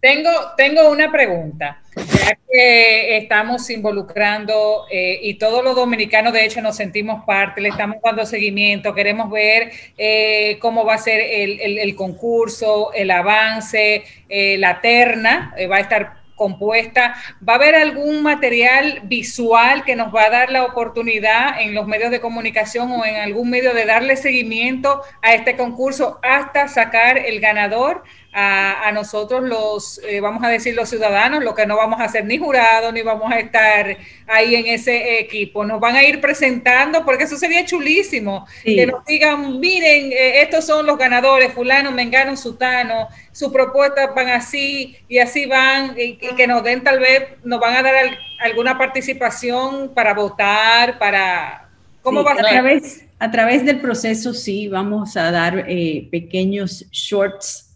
Tengo, 0.01 0.31
tengo 0.57 0.91
una 0.91 1.11
pregunta, 1.11 1.83
ya 1.97 2.39
que 2.49 3.17
estamos 3.17 3.69
involucrando 3.69 4.87
eh, 4.93 5.19
y 5.23 5.35
todos 5.35 5.65
los 5.65 5.75
dominicanos 5.75 6.33
de 6.33 6.45
hecho 6.45 6.63
nos 6.63 6.77
sentimos 6.77 7.25
parte, 7.25 7.61
le 7.61 7.71
estamos 7.71 7.97
dando 8.05 8.25
seguimiento, 8.25 8.95
queremos 8.95 9.29
ver 9.29 9.73
eh, 9.97 10.57
cómo 10.61 10.85
va 10.85 10.95
a 10.95 10.99
ser 10.99 11.21
el, 11.21 11.97
concurso, 11.97 12.93
el 12.93 13.11
avance, 13.11 14.05
eh, 14.29 14.57
la 14.59 14.81
terna, 14.81 15.53
va 15.69 15.77
a 15.79 15.81
estar 15.81 16.18
compuesta. 16.39 17.15
¿Va 17.47 17.53
a 17.53 17.57
haber 17.57 17.75
algún 17.75 18.23
material 18.23 19.03
visual 19.05 19.85
que 19.85 19.97
nos 19.97 20.15
va 20.15 20.25
a 20.25 20.31
dar 20.31 20.51
la 20.51 20.65
oportunidad 20.65 21.61
en 21.61 21.75
los 21.75 21.87
medios 21.87 22.11
de 22.11 22.21
comunicación 22.21 22.91
o 22.93 23.05
en 23.05 23.17
algún 23.17 23.51
medio 23.51 23.75
de 23.75 23.85
darle 23.85 24.17
seguimiento 24.17 25.03
a 25.21 25.35
este 25.35 25.57
concurso 25.57 26.19
hasta 26.23 26.69
sacar 26.69 27.19
el 27.19 27.41
ganador? 27.41 28.05
A, 28.41 28.93
nosotros 28.93 29.43
los, 29.43 30.01
eh, 30.05 30.21
vamos 30.21 30.45
a 30.45 30.49
decir, 30.49 30.75
los 30.77 30.89
ciudadanos, 30.89 31.43
lo 31.43 31.57
que 31.57 31.67
no 31.67 31.77
vamos 31.77 32.01
a 32.01 32.05
hacer 32.05 32.25
ni 32.25 32.39
jurado, 32.39 32.93
ni 32.93 33.03
vamos 33.03 33.33
a 33.33 33.41
estar 33.41 33.97
ahí 34.29 34.55
en 34.55 34.67
ese 34.67 35.19
equipo. 35.19 35.65
Nos 35.65 35.81
van 35.81 35.97
a 35.97 36.05
ir 36.05 36.21
presentando, 36.21 37.05
porque 37.05 37.25
eso 37.25 37.37
sería 37.37 37.65
chulísimo, 37.65 38.47
que 38.63 38.87
nos 38.87 39.05
digan, 39.07 39.59
miren, 39.59 40.13
eh, 40.13 40.43
estos 40.43 40.65
son 40.67 40.87
los 40.87 40.97
ganadores, 40.97 41.53
fulano, 41.53 41.91
mengano, 41.91 42.37
sutano, 42.37 43.09
sus 43.33 43.53
propuestas 43.53 44.15
van 44.15 44.29
así 44.29 44.97
y 45.09 45.19
así 45.19 45.47
van, 45.47 45.97
y, 45.99 46.17
que 46.17 46.47
nos 46.47 46.63
den 46.63 46.85
tal 46.85 47.01
vez, 47.01 47.25
nos 47.43 47.59
van 47.59 47.77
a 47.77 47.83
dar 47.83 47.95
alguna 48.41 48.79
participación 48.79 49.93
para 49.95 50.15
votar, 50.15 50.99
para... 50.99 51.69
¿Cómo 52.03 52.23
va 52.23 52.33
a, 52.33 52.37
través, 52.37 53.05
a 53.19 53.31
través 53.33 53.67
del 53.67 53.81
proceso, 53.81 54.33
sí, 54.33 54.69
vamos 54.69 55.17
a 55.17 55.33
dar 55.33 55.65
eh, 55.69 56.07
pequeños 56.11 56.87
shorts 56.93 57.68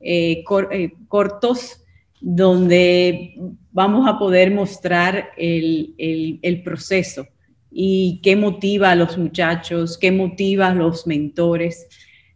eh, 0.00 0.44
eh, 0.70 0.92
cortos 1.08 1.82
donde 2.20 3.34
vamos 3.72 4.08
a 4.08 4.18
poder 4.18 4.50
mostrar 4.50 5.30
el, 5.36 6.62
proceso 6.64 7.26
y 7.70 8.20
qué 8.22 8.36
motiva 8.36 8.90
a 8.90 8.94
los 8.94 9.16
muchachos, 9.18 9.98
qué 9.98 10.10
motiva 10.10 10.68
a 10.68 10.74
los 10.74 11.06
mentores. 11.06 11.86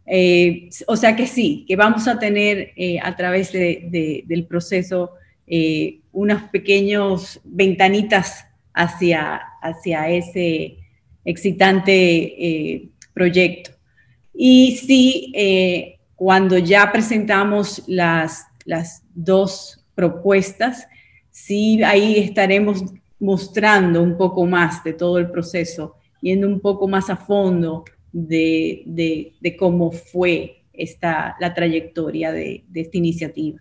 Eh, 0.05 0.69
o 0.87 0.95
sea 0.95 1.15
que 1.15 1.27
sí, 1.27 1.65
que 1.67 1.75
vamos 1.75 2.07
a 2.07 2.19
tener 2.19 2.73
a 3.01 3.15
través 3.15 3.51
del 3.51 4.45
proceso 4.47 5.11
unas 6.11 6.49
pequeñas 6.49 7.41
ventanitas 7.43 8.45
hacia, 8.73 9.41
hacia 9.61 10.09
ese 10.09 10.77
excitante 11.25 12.89
proyecto. 13.13 13.71
Y 14.33 14.77
sí, 14.77 15.92
cuando 16.23 16.57
ya 16.57 16.89
presentamos 16.89 17.83
las, 17.85 18.45
las 18.63 19.03
dos 19.13 19.85
propuestas, 19.93 20.87
sí, 21.29 21.83
ahí 21.83 22.17
estaremos 22.17 22.81
mostrando 23.19 24.01
un 24.01 24.15
poco 24.15 24.45
más 24.45 24.81
de 24.85 24.93
todo 24.93 25.17
el 25.17 25.29
proceso, 25.29 25.95
yendo 26.21 26.47
un 26.47 26.61
poco 26.61 26.87
más 26.87 27.09
a 27.09 27.17
fondo 27.17 27.83
de, 28.13 28.83
de, 28.85 29.57
cómo 29.57 29.91
fue 29.91 30.63
esta, 30.71 31.35
la 31.41 31.53
trayectoria 31.53 32.31
de, 32.31 32.63
de, 32.69 32.79
esta 32.79 32.97
iniciativa. 32.97 33.59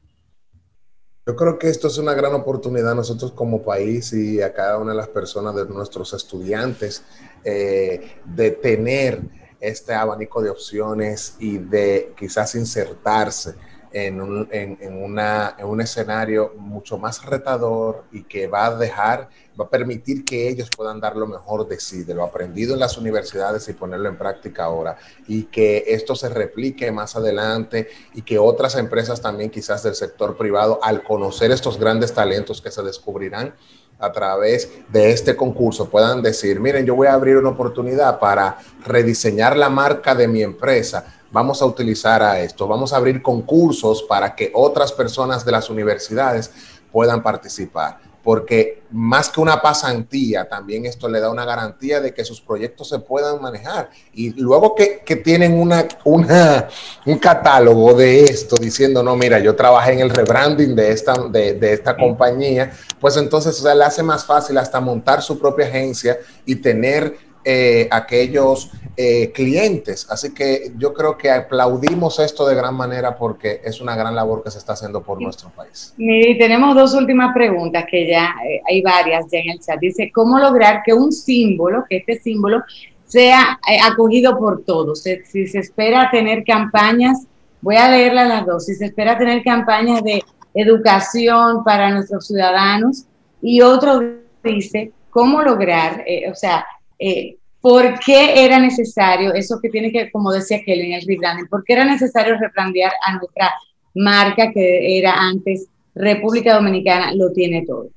Yo 1.26 1.34
creo 1.34 1.58
que 1.58 1.68
esto 1.68 1.88
es 1.88 1.98
una 1.98 2.14
gran 2.14 2.32
oportunidad 2.32 2.94
nosotros 2.94 3.32
como 3.32 3.60
país 3.62 4.12
y 4.12 4.40
a 4.40 4.52
cada 4.52 4.78
una 4.78 4.92
de 4.92 4.98
las 4.98 5.08
personas 5.08 5.56
de 5.56 5.66
nuestros 5.66 6.12
estudiantes 6.14 7.02
eh, 7.42 8.18
de 8.24 8.52
tener 8.52 9.41
este 9.62 9.94
abanico 9.94 10.42
de 10.42 10.50
opciones 10.50 11.36
y 11.38 11.58
de 11.58 12.12
quizás 12.18 12.56
insertarse 12.56 13.54
en 13.92 14.20
un, 14.20 14.48
en, 14.50 14.96
una, 14.96 15.54
en 15.58 15.66
un 15.66 15.80
escenario 15.80 16.54
mucho 16.56 16.98
más 16.98 17.24
retador 17.24 18.04
y 18.10 18.24
que 18.24 18.46
va 18.46 18.66
a 18.66 18.76
dejar, 18.76 19.28
va 19.60 19.66
a 19.66 19.68
permitir 19.68 20.24
que 20.24 20.48
ellos 20.48 20.68
puedan 20.74 20.98
dar 20.98 21.14
lo 21.16 21.26
mejor 21.26 21.68
de 21.68 21.78
sí, 21.78 22.02
de 22.02 22.14
lo 22.14 22.24
aprendido 22.24 22.74
en 22.74 22.80
las 22.80 22.96
universidades 22.96 23.68
y 23.68 23.74
ponerlo 23.74 24.08
en 24.08 24.16
práctica 24.16 24.64
ahora, 24.64 24.96
y 25.26 25.44
que 25.44 25.84
esto 25.86 26.16
se 26.16 26.28
replique 26.28 26.90
más 26.90 27.16
adelante 27.16 27.88
y 28.14 28.22
que 28.22 28.38
otras 28.38 28.76
empresas 28.76 29.20
también 29.20 29.50
quizás 29.50 29.82
del 29.82 29.94
sector 29.94 30.36
privado, 30.36 30.80
al 30.82 31.04
conocer 31.04 31.50
estos 31.50 31.78
grandes 31.78 32.14
talentos 32.14 32.62
que 32.62 32.70
se 32.70 32.82
descubrirán, 32.82 33.54
a 33.98 34.10
través 34.12 34.70
de 34.88 35.10
este 35.10 35.36
concurso 35.36 35.88
puedan 35.88 36.22
decir, 36.22 36.60
miren, 36.60 36.84
yo 36.84 36.94
voy 36.94 37.06
a 37.06 37.14
abrir 37.14 37.36
una 37.36 37.50
oportunidad 37.50 38.18
para 38.18 38.58
rediseñar 38.84 39.56
la 39.56 39.68
marca 39.68 40.14
de 40.14 40.28
mi 40.28 40.42
empresa, 40.42 41.06
vamos 41.30 41.62
a 41.62 41.66
utilizar 41.66 42.22
a 42.22 42.40
esto, 42.40 42.66
vamos 42.66 42.92
a 42.92 42.96
abrir 42.96 43.22
concursos 43.22 44.02
para 44.02 44.34
que 44.34 44.50
otras 44.54 44.92
personas 44.92 45.44
de 45.44 45.52
las 45.52 45.70
universidades 45.70 46.52
puedan 46.90 47.22
participar 47.22 48.11
porque 48.22 48.82
más 48.90 49.28
que 49.28 49.40
una 49.40 49.60
pasantía, 49.60 50.48
también 50.48 50.86
esto 50.86 51.08
le 51.08 51.18
da 51.18 51.30
una 51.30 51.44
garantía 51.44 52.00
de 52.00 52.14
que 52.14 52.24
sus 52.24 52.40
proyectos 52.40 52.88
se 52.88 53.00
puedan 53.00 53.40
manejar. 53.40 53.90
Y 54.12 54.30
luego 54.40 54.74
que, 54.74 55.02
tienen 55.16 55.58
una, 55.58 55.86
una, 56.04 56.68
un 57.04 57.18
catálogo 57.18 57.94
de 57.94 58.24
esto 58.24 58.56
diciendo, 58.56 59.02
no, 59.02 59.16
mira, 59.16 59.38
yo 59.40 59.56
trabajé 59.56 59.92
en 59.92 60.00
el 60.00 60.10
rebranding 60.10 60.74
de 60.74 60.92
esta, 60.92 61.14
de, 61.14 61.54
de 61.54 61.72
esta 61.72 61.96
compañía, 61.96 62.72
pues 63.00 63.16
entonces 63.16 63.58
o 63.58 63.62
sea, 63.62 63.74
le 63.74 63.84
hace 63.84 64.02
más 64.02 64.24
fácil 64.24 64.56
hasta 64.58 64.80
montar 64.80 65.22
su 65.22 65.38
propia 65.38 65.66
agencia 65.66 66.18
y 66.46 66.56
tener 66.56 67.31
eh, 67.44 67.88
aquellos 67.90 68.70
eh, 68.96 69.32
clientes. 69.32 70.06
Así 70.08 70.32
que 70.32 70.72
yo 70.76 70.94
creo 70.94 71.18
que 71.18 71.28
aplaudimos 71.28 72.20
esto 72.20 72.46
de 72.46 72.54
gran 72.54 72.76
manera 72.76 73.16
porque 73.16 73.60
es 73.64 73.80
una 73.80 73.96
gran 73.96 74.14
labor 74.14 74.44
que 74.44 74.50
se 74.52 74.58
está 74.58 74.74
haciendo 74.74 75.02
por 75.02 75.20
nuestro 75.20 75.50
país. 75.50 75.92
Y 75.98 76.38
tenemos 76.38 76.76
dos 76.76 76.94
últimas 76.94 77.34
preguntas 77.34 77.84
que 77.90 78.06
ya 78.06 78.32
eh, 78.48 78.60
hay 78.68 78.80
varias 78.80 79.26
ya 79.32 79.40
en 79.40 79.50
el 79.50 79.58
chat. 79.58 79.80
Dice, 79.80 80.12
¿cómo 80.14 80.38
lograr 80.38 80.82
que 80.84 80.94
un 80.94 81.10
símbolo, 81.10 81.84
que 81.88 81.96
este 81.96 82.20
símbolo 82.20 82.62
sea 83.04 83.58
acogido 83.90 84.38
por 84.38 84.62
todos? 84.64 85.02
Si, 85.02 85.46
se 85.48 85.58
espera 85.58 86.08
tener 86.12 86.44
campañas, 86.44 87.26
voy 87.60 87.76
a 87.76 87.90
leerlas 87.90 88.28
las 88.28 88.46
dos, 88.46 88.66
si 88.66 88.76
se 88.76 88.86
espera 88.86 89.18
tener 89.18 89.42
campañas 89.42 90.04
de 90.04 90.22
educación 90.54 91.64
para 91.64 91.90
nuestros 91.90 92.24
ciudadanos 92.26 93.06
y 93.40 93.62
otro 93.62 94.00
dice, 94.44 94.92
¿cómo 95.10 95.42
lograr, 95.42 96.04
o 96.30 96.34
sea, 96.34 96.64
eh, 97.02 97.36
por 97.60 97.98
qué 98.00 98.44
era 98.44 98.58
necesario, 98.58 99.34
eso 99.34 99.60
que 99.60 99.70
tiene 99.70 99.92
que, 99.92 100.10
como 100.10 100.32
decía 100.32 100.62
Kelly, 100.64 100.94
el 100.94 101.06
rebranding, 101.06 101.48
por 101.48 101.64
qué 101.64 101.74
era 101.74 101.84
necesario 101.84 102.38
replantear 102.38 102.92
a 103.06 103.16
nuestra 103.16 103.52
marca 103.94 104.52
que 104.52 104.98
era 104.98 105.14
antes 105.14 105.68
República 105.94 106.54
Dominicana, 106.54 107.12
lo 107.14 107.32
tiene 107.32 107.64
todo. 107.66 107.90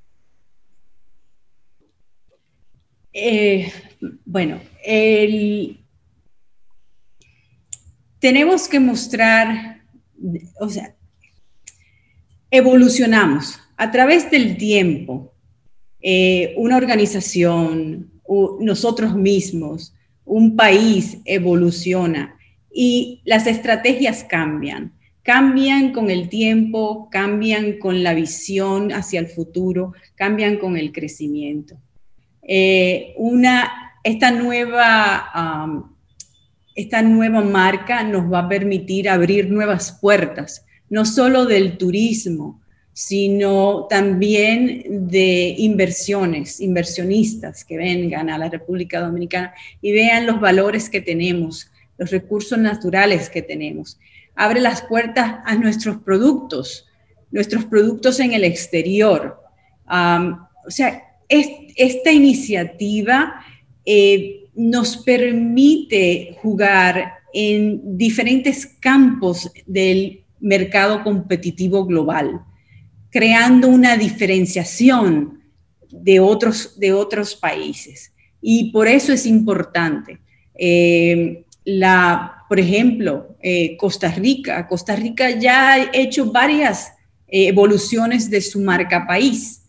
Eh, 3.13 3.72
bueno, 4.26 4.60
tenemos 8.20 8.68
que 8.68 8.80
mostrar, 8.80 9.82
o 10.60 10.70
sea, 10.70 10.96
evolucionamos 12.52 13.60
a 13.78 13.91
través 13.91 14.30
del 14.32 14.58
tiempo. 14.58 15.34
Eh, 16.02 16.54
una 16.58 16.78
organización, 16.78 18.14
nosotros 18.59 19.15
mismos, 19.15 19.93
un 20.25 20.55
país 20.55 21.19
evoluciona 21.25 22.38
y 22.73 23.21
las 23.25 23.47
estrategias 23.47 24.23
cambian. 24.23 24.93
Cambian 25.23 25.91
con 25.91 26.11
el 26.11 26.29
tiempo, 26.29 27.09
cambian 27.09 27.79
con 27.79 28.03
la 28.03 28.13
visión 28.13 28.91
hacia 28.91 29.19
el 29.19 29.27
futuro, 29.27 29.93
cambian 30.15 30.57
con 30.57 30.77
el 30.77 30.91
crecimiento. 30.91 31.77
Eh, 32.43 33.13
una, 33.17 33.93
esta, 34.03 34.29
nueva, 34.29 35.88
esta 36.75 37.01
nueva 37.01 37.41
marca 37.41 38.03
nos 38.03 38.31
va 38.31 38.39
a 38.39 38.49
permitir 38.49 39.09
abrir 39.09 39.49
nuevas 39.49 39.97
puertas, 39.99 40.65
no 40.89 41.05
solo 41.05 41.45
del 41.45 41.77
turismo, 41.77 42.61
sino 42.95 43.88
también 43.89 45.10
de 45.10 45.53
inversiones, 45.58 46.62
inversionistas 46.62 47.65
que 47.65 47.75
vengan 47.75 48.29
a 48.29 48.38
la 48.38 48.49
República 48.49 49.01
Dominicana 49.01 49.53
y 49.81 49.91
vean 49.91 50.25
los 50.25 50.39
valores 50.39 50.89
que 50.89 51.01
tenemos, 51.01 51.69
los 51.97 52.10
recursos 52.10 52.58
naturales 52.58 53.29
que 53.29 53.41
tenemos. 53.41 53.99
Abre 54.34 54.62
las 54.62 54.81
puertas 54.81 55.39
a 55.43 55.55
nuestros 55.55 55.97
productos, 55.97 56.88
nuestros 57.31 57.65
productos 57.65 58.21
en 58.21 58.31
el 58.31 58.45
exterior. 58.45 59.41
o 59.86 60.71
sea, 60.71 61.03
esta 61.27 62.12
iniciativa 62.13 63.45
eh, 63.86 64.45
nos 64.55 64.95
permite 64.95 66.38
jugar 66.41 67.15
en 67.34 67.97
diferentes 67.97 68.65
campos 68.65 69.51
del 69.65 70.23
mercado 70.39 71.03
competitivo 71.03 71.86
global 71.86 72.39
creando 73.15 73.69
una 73.69 73.95
diferenciación 73.95 75.39
de 75.89 76.19
otros, 76.19 76.78
de 76.78 76.91
otros 76.91 77.34
países. 77.34 78.12
Y 78.41 78.73
por 78.73 78.89
eso 78.89 79.13
es 79.13 79.25
importante. 79.25 80.19
Eh, 80.54 81.45
la, 81.63 82.43
por 82.49 82.60
ejemplo, 82.60 83.38
eh, 83.41 83.78
Costa 83.78 84.10
Rica. 84.12 84.67
Costa 84.67 84.97
Rica 84.97 85.30
ya 85.30 85.71
ha 85.71 85.91
hecho 85.93 86.30
varias 86.30 86.91
eh, 87.30 87.47
evoluciones 87.47 88.30
de 88.30 88.41
su 88.41 88.60
marca 88.60 89.08
país. 89.08 89.62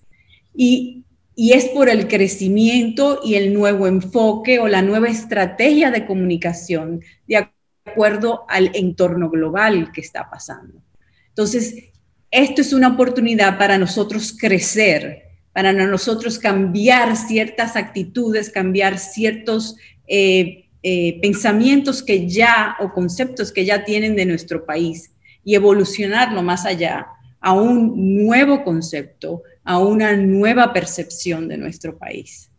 Y, 0.52 1.04
y 1.36 1.52
es 1.52 1.66
por 1.66 1.88
el 1.88 2.08
crecimiento 2.08 3.20
y 3.24 3.36
el 3.36 3.54
nuevo 3.54 3.86
enfoque 3.86 4.58
o 4.58 4.66
la 4.66 4.82
nueva 4.82 5.06
estrategia 5.06 5.92
de 5.92 6.04
comunicación 6.04 7.00
de 7.28 7.48
acuerdo 7.86 8.44
al 8.48 8.72
entorno 8.74 9.30
global 9.30 9.92
que 9.92 10.00
está 10.00 10.28
pasando. 10.28 10.82
Entonces, 11.28 11.92
esto 12.30 12.60
es 12.60 12.72
una 12.72 12.88
oportunidad 12.88 13.58
para 13.58 13.78
nosotros 13.78 14.36
crecer, 14.38 15.22
para 15.52 15.72
nosotros 15.72 16.38
cambiar 16.38 17.16
ciertas 17.16 17.76
actitudes, 17.76 18.50
cambiar 18.50 18.98
ciertos 18.98 19.76
eh, 20.06 20.66
eh, 20.82 21.18
pensamientos 21.20 22.02
que 22.02 22.28
ya 22.28 22.76
o 22.80 22.92
conceptos 22.92 23.52
que 23.52 23.64
ya 23.64 23.84
tienen 23.84 24.16
de 24.16 24.26
nuestro 24.26 24.64
país 24.66 25.12
y 25.44 25.54
evolucionarlo 25.54 26.42
más 26.42 26.66
allá 26.66 27.06
a 27.40 27.52
un 27.52 28.24
nuevo 28.24 28.64
concepto, 28.64 29.42
a 29.64 29.78
una 29.78 30.16
nueva 30.16 30.72
percepción 30.72 31.48
de 31.48 31.56
nuestro 31.56 31.96
país. 31.96 32.50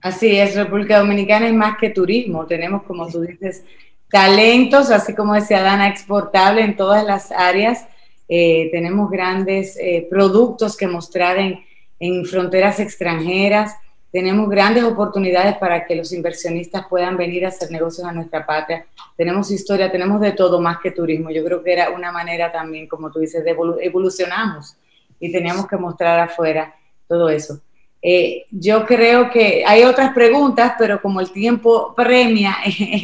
Así 0.00 0.36
es, 0.36 0.56
República 0.56 0.98
Dominicana 0.98 1.46
es 1.46 1.54
más 1.54 1.76
que 1.78 1.90
turismo, 1.90 2.44
tenemos, 2.46 2.82
como 2.82 3.06
tú 3.06 3.20
dices, 3.20 3.64
talentos, 4.10 4.90
así 4.90 5.14
como 5.14 5.34
decía 5.34 5.62
Dana, 5.62 5.88
exportable 5.88 6.62
en 6.62 6.76
todas 6.76 7.04
las 7.04 7.30
áreas 7.30 7.86
eh, 8.34 8.70
tenemos 8.72 9.10
grandes 9.10 9.76
eh, 9.76 10.06
productos 10.08 10.74
que 10.74 10.86
mostrar 10.86 11.36
en, 11.36 11.62
en, 12.00 12.24
fronteras 12.24 12.80
extranjeras, 12.80 13.76
tenemos 14.10 14.48
grandes 14.48 14.84
oportunidades 14.84 15.58
para 15.58 15.84
que 15.84 15.94
los 15.94 16.14
inversionistas 16.14 16.86
puedan 16.88 17.18
venir 17.18 17.44
a 17.44 17.48
hacer 17.48 17.70
negocios 17.70 18.08
a 18.08 18.12
nuestra 18.12 18.46
patria, 18.46 18.86
tenemos 19.18 19.50
historia, 19.50 19.92
tenemos 19.92 20.18
de 20.22 20.32
todo 20.32 20.62
más 20.62 20.78
que 20.78 20.92
turismo. 20.92 21.30
Yo 21.30 21.44
creo 21.44 21.62
que 21.62 21.74
era 21.74 21.90
una 21.90 22.10
manera 22.10 22.50
también, 22.50 22.88
como 22.88 23.10
tú 23.10 23.18
dices, 23.18 23.44
de 23.44 23.54
evolucionamos 23.82 24.78
y 25.20 25.30
teníamos 25.30 25.66
que 25.66 25.76
mostrar 25.76 26.18
afuera 26.18 26.74
todo 27.06 27.28
eso. 27.28 27.60
Eh, 28.00 28.46
yo 28.50 28.86
creo 28.86 29.28
que 29.28 29.62
hay 29.66 29.82
otras 29.82 30.14
preguntas, 30.14 30.72
pero 30.78 31.02
como 31.02 31.20
el 31.20 31.30
tiempo 31.32 31.94
premia, 31.94 32.56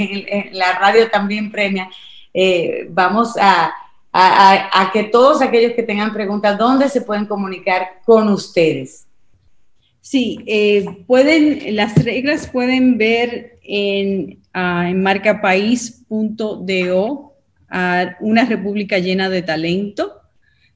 la 0.53 0.73
radio 0.79 1.11
también 1.11 1.53
premia, 1.53 1.91
vamos 2.89 3.37
a 3.39 3.75
a, 4.21 4.91
que 4.93 5.05
todos 5.05 5.41
aquellos 5.43 5.73
que 5.75 5.83
tengan 5.85 6.13
preguntas, 6.13 6.59
¿dónde 6.59 6.89
se 6.89 7.03
pueden 7.03 7.27
comunicar 7.27 8.01
con 8.05 8.29
ustedes? 8.29 9.07
Sí, 10.01 10.43
eh, 10.47 10.85
pueden, 11.07 11.77
las 11.77 11.95
reglas 12.03 12.49
pueden 12.49 12.99
ver 12.99 13.59
en, 13.63 14.41
uh, 14.55 14.89
en 14.89 15.03
marcapaís.do, 15.03 16.05
una 18.21 18.45
república 18.47 18.99
llena 18.99 19.29
de 19.29 19.43
talento. 19.43 20.15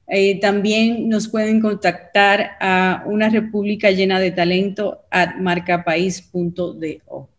Eh, 0.07 0.39
también 0.39 1.09
nos 1.09 1.27
pueden 1.27 1.59
contactar 1.59 2.51
a 2.59 3.03
una 3.07 3.29
república 3.29 3.89
llena 3.89 4.19
de 4.19 4.31
talento 4.31 5.01
a 5.09 5.35
marcapaís.do. 5.39 7.29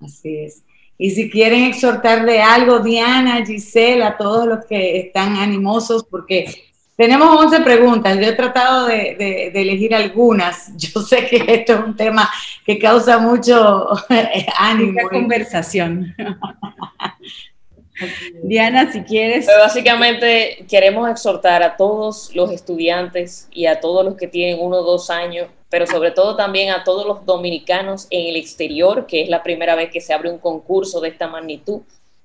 Así 0.00 0.36
es. 0.36 0.62
Y 1.02 1.12
si 1.12 1.30
quieren 1.30 1.64
exhortar 1.64 2.26
de 2.26 2.42
algo, 2.42 2.80
Diana, 2.80 3.42
Gisela, 3.46 4.08
a 4.08 4.16
todos 4.18 4.46
los 4.46 4.66
que 4.66 5.00
están 5.00 5.38
animosos, 5.38 6.04
porque 6.04 6.54
tenemos 6.94 7.42
11 7.42 7.60
preguntas. 7.60 8.18
Yo 8.18 8.26
he 8.26 8.34
tratado 8.34 8.84
de, 8.84 9.50
elegir 9.54 9.94
algunas. 9.94 10.70
Yo 10.76 11.00
sé 11.00 11.26
que 11.26 11.42
esto 11.48 11.72
es 11.72 11.80
un 11.80 11.96
tema 11.96 12.30
que 12.66 12.78
causa 12.78 13.16
mucho 13.16 13.88
ánimo. 14.58 14.92
Mucha 14.92 15.08
conversación. 15.08 16.14
Diana, 18.42 18.92
si 18.92 19.00
quieres. 19.00 19.46
básicamente 19.46 20.66
queremos 20.68 21.08
exhortar 21.08 21.62
a 21.62 21.78
todos 21.78 22.30
los 22.34 22.50
estudiantes 22.50 23.48
y 23.50 23.64
a 23.64 23.80
todos 23.80 24.04
los 24.04 24.18
que 24.18 24.26
tienen 24.26 24.58
uno 24.60 24.76
o 24.76 24.82
dos 24.82 25.08
años 25.08 25.48
pero 25.70 25.86
sobre 25.86 26.10
todo 26.10 26.36
también 26.36 26.70
a 26.70 26.84
todos 26.84 27.06
los 27.06 27.24
dominicanos 27.24 28.08
en 28.10 28.28
el 28.28 28.36
exterior, 28.36 29.06
que 29.06 29.22
es 29.22 29.28
la 29.28 29.42
primera 29.42 29.76
vez 29.76 29.90
que 29.90 30.00
se 30.00 30.12
abre 30.12 30.30
un 30.30 30.38
concurso 30.38 31.00
de 31.00 31.08
esta 31.08 31.28
magnitud, 31.28 31.82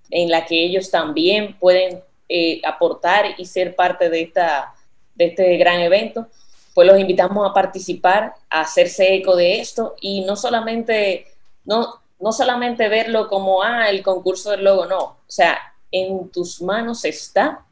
en 0.09 0.29
la 0.29 0.45
que 0.45 0.63
ellos 0.63 0.89
también 0.89 1.55
pueden 1.59 2.01
eh, 2.27 2.59
aportar 2.65 3.35
y 3.37 3.45
ser 3.45 3.75
parte 3.75 4.09
de, 4.09 4.23
esta, 4.23 4.73
de 5.13 5.25
este 5.25 5.57
gran 5.57 5.79
evento. 5.79 6.27
pues 6.73 6.87
los 6.87 6.99
invitamos 6.99 7.49
a 7.49 7.53
participar, 7.53 8.33
a 8.49 8.61
hacerse 8.61 9.13
eco 9.13 9.35
de 9.35 9.61
esto 9.61 9.95
y 10.01 10.21
no 10.21 10.35
solamente, 10.35 11.27
no, 11.63 12.01
no 12.19 12.31
solamente 12.33 12.89
verlo 12.89 13.29
como, 13.29 13.61
ah, 13.61 13.89
el 13.89 14.03
concurso 14.03 14.51
del 14.51 14.63
logo, 14.63 14.85
no, 14.87 14.97
o 14.97 15.17
sea, 15.27 15.57
en 15.91 16.29
tus 16.29 16.61
manos 16.61 17.05
está 17.05 17.63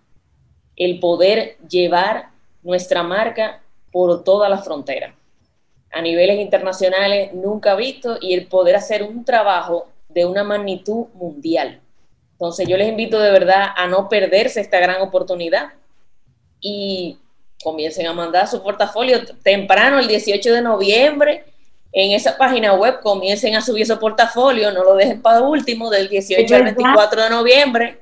el 0.76 1.00
poder 1.00 1.58
llevar 1.68 2.30
nuestra 2.62 3.04
marca 3.04 3.62
por 3.92 4.24
toda 4.24 4.48
la 4.48 4.60
frontera, 4.60 5.16
a 5.94 6.02
niveles 6.02 6.39
internacionales 6.39 7.34
nunca 7.34 7.76
visto 7.76 8.18
y 8.20 8.34
el 8.34 8.48
poder 8.48 8.76
hacer 8.76 9.04
un 9.04 9.24
trabajo 9.24 9.88
de 10.10 10.26
una 10.26 10.44
magnitud 10.44 11.08
mundial. 11.14 11.82
Entonces 12.34 12.68
yo 12.68 12.78
les 12.78 12.89
invito 12.89 13.20
de 13.20 13.32
verdad 13.32 13.68
a 13.76 13.88
no 13.88 14.10
perderse 14.10 14.60
esta 14.60 14.80
gran 14.80 15.02
oportunidad 15.02 15.74
y 16.60 17.18
comiencen 17.64 18.08
a 18.08 18.14
mandar 18.14 18.48
su 18.48 18.62
portafolio 18.62 19.22
temprano, 19.44 20.00
el 20.00 20.08
18 20.08 20.54
de 20.54 20.62
noviembre, 20.62 21.46
en 21.91 22.12
esa 22.12 22.36
página 22.38 22.74
web, 22.74 23.00
comiencen 23.02 23.56
a 23.56 23.62
subir 23.62 23.86
su 23.86 23.98
portafolio, 24.00 24.72
no 24.72 24.84
lo 24.84 24.96
dejen 24.96 25.22
para 25.22 25.41
último, 25.41 25.91
del 25.91 26.10
18 26.10 26.56
al 26.56 26.64
24 26.64 27.24
de 27.24 27.30
noviembre. 27.30 28.02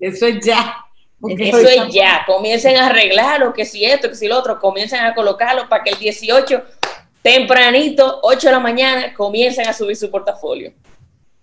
Eso 0.00 0.26
es 0.26 0.44
ya. 0.44 0.74
Eso 1.38 1.58
es 1.58 1.92
ya, 1.92 2.24
comiencen 2.26 2.76
a 2.76 2.86
arreglarlo, 2.86 3.52
que 3.52 3.64
si 3.64 3.84
esto, 3.84 4.08
que 4.08 4.14
si 4.14 4.28
lo 4.28 4.38
otro, 4.38 4.60
comiencen 4.60 5.00
a 5.00 5.14
colocarlo 5.14 5.68
para 5.68 5.82
que 5.82 5.90
el 5.90 5.98
18, 5.98 6.62
tempranito, 7.26 8.20
8 8.22 8.46
de 8.46 8.52
la 8.52 8.60
mañana, 8.60 9.12
comiencen 9.12 9.66
a 9.66 9.72
subir 9.72 9.96
su 9.96 10.08
portafolio. 10.10 10.72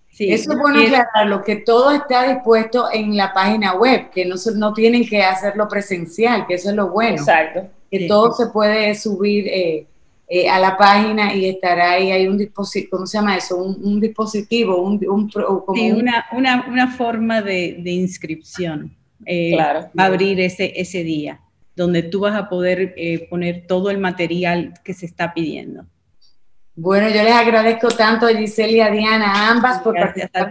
Sí, 0.09 0.31
Eso 0.31 0.53
es 0.53 0.59
bueno 0.59 0.79
aclararlo, 0.79 1.43
que 1.43 1.57
todo 1.57 1.91
está 1.91 2.31
dispuesto 2.31 2.87
en 2.93 3.17
la 3.17 3.33
página 3.33 3.73
web, 3.73 4.09
que 4.11 4.25
no, 4.25 4.35
no 4.55 4.73
tienen 4.73 5.05
que 5.05 5.21
hacerlo 5.23 5.67
presencial, 5.67 6.47
que 6.47 6.53
eso 6.53 6.69
es 6.69 6.75
lo 6.75 6.89
bueno. 6.91 7.17
Exacto. 7.17 7.67
Que 7.91 8.07
todo 8.07 8.31
se 8.31 8.47
puede 8.47 8.95
subir 8.95 9.47
eh, 9.47 9.87
eh, 10.29 10.49
a 10.49 10.57
la 10.59 10.77
página 10.77 11.33
y 11.33 11.49
estará 11.49 11.91
ahí, 11.91 12.11
hay 12.11 12.27
un 12.27 12.37
dispositivo, 12.37 12.91
¿cómo 12.91 13.05
se 13.05 13.17
llama 13.17 13.35
eso? 13.35 13.57
Un, 13.57 13.99
dispositivo, 13.99 14.81
un, 14.81 14.99
como 14.99 15.75
sí, 15.75 15.91
una, 15.91 16.25
una, 16.31 16.65
una, 16.69 16.91
forma 16.91 17.41
de, 17.41 17.77
de 17.79 17.91
inscripción. 17.91 18.95
Eh, 19.25 19.51
claro. 19.53 19.89
Va 19.99 20.03
a 20.03 20.05
abrir 20.05 20.39
ese, 20.39 20.71
ese 20.75 21.03
día, 21.03 21.41
donde 21.75 22.03
tú 22.03 22.21
vas 22.21 22.35
a 22.35 22.49
poder 22.49 22.95
poner 23.29 23.65
todo 23.67 23.89
el 23.89 23.97
material 23.97 24.73
que 24.83 24.93
se 24.93 25.05
está 25.05 25.33
pidiendo. 25.33 25.85
Bueno, 26.75 27.07
yo 27.09 27.21
les 27.21 27.33
agradezco 27.33 27.89
tanto 27.89 28.25
a 28.25 28.33
Giselle 28.33 28.73
y 28.73 28.81
a 28.81 28.89
Diana, 28.89 29.51
ambas, 29.51 29.79
por 29.81 29.93
participar 29.93 30.49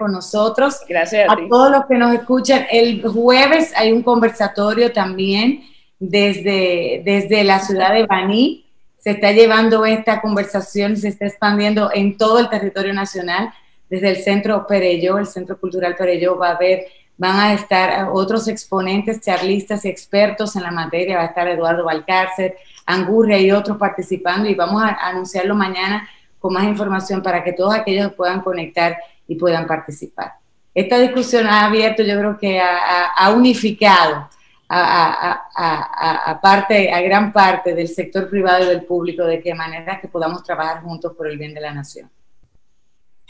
con 0.00 0.10
nosotros. 0.10 0.80
Gracias 0.88 1.28
a, 1.30 1.36
todos 1.48 1.70
los 1.70 1.86
que 1.86 1.96
nos 1.96 2.12
escuchan. 2.12 2.66
El 2.72 3.02
jueves 3.02 3.72
hay 3.76 3.92
un 3.92 4.02
conversatorio 4.02 4.90
también 4.90 5.62
desde, 6.00 7.02
desde 7.04 7.44
la 7.44 7.60
ciudad 7.60 7.94
de 7.94 8.04
Baní. 8.04 8.66
Se 8.98 9.12
está 9.12 9.30
llevando 9.30 9.86
esta 9.86 10.20
conversación, 10.20 10.96
se 10.96 11.06
está 11.06 11.26
expandiendo 11.26 11.90
en 11.94 12.16
todo 12.18 12.40
el 12.40 12.48
territorio 12.48 12.92
nacional. 12.92 13.52
Desde 13.88 14.08
el 14.08 14.16
Centro 14.16 14.66
Pereyó, 14.66 15.18
el 15.18 15.26
Centro 15.26 15.58
Cultural 15.60 15.94
Pereyó, 15.96 16.36
va 16.36 16.48
a 16.48 16.56
haber, 16.56 16.86
van 17.20 17.38
a 17.38 17.52
estar 17.52 18.08
otros 18.10 18.48
exponentes, 18.48 19.20
charlistas 19.20 19.84
y 19.84 19.90
expertos 19.90 20.56
en 20.56 20.62
la 20.62 20.70
materia. 20.70 21.18
Va 21.18 21.24
a 21.24 21.26
estar 21.26 21.46
Eduardo 21.46 21.84
Valcárcel, 21.84 22.54
Angurria 22.86 23.38
y 23.38 23.52
otros 23.52 23.76
participando 23.76 24.48
y 24.48 24.54
vamos 24.54 24.82
a 24.82 24.96
anunciarlo 25.06 25.54
mañana 25.54 26.08
con 26.38 26.54
más 26.54 26.64
información 26.64 27.22
para 27.22 27.44
que 27.44 27.52
todos 27.52 27.74
aquellos 27.74 28.14
puedan 28.14 28.40
conectar 28.40 28.96
y 29.28 29.34
puedan 29.34 29.66
participar. 29.66 30.32
Esta 30.74 30.98
discusión 30.98 31.46
ha 31.46 31.66
abierto, 31.66 32.02
yo 32.02 32.18
creo 32.18 32.38
que 32.38 32.58
ha, 32.58 33.30
unificado 33.36 34.26
a, 34.66 36.40
parte, 36.42 36.90
a 36.90 37.02
gran 37.02 37.34
parte 37.34 37.74
del 37.74 37.88
sector 37.88 38.30
privado 38.30 38.64
y 38.64 38.68
del 38.68 38.84
público 38.84 39.24
de 39.24 39.42
qué 39.42 39.54
manera 39.54 40.00
que 40.00 40.08
podamos 40.08 40.42
trabajar 40.42 40.80
juntos 40.80 41.12
por 41.14 41.28
el 41.28 41.36
bien 41.36 41.52
de 41.52 41.60
la 41.60 41.74
nación. 41.74 42.10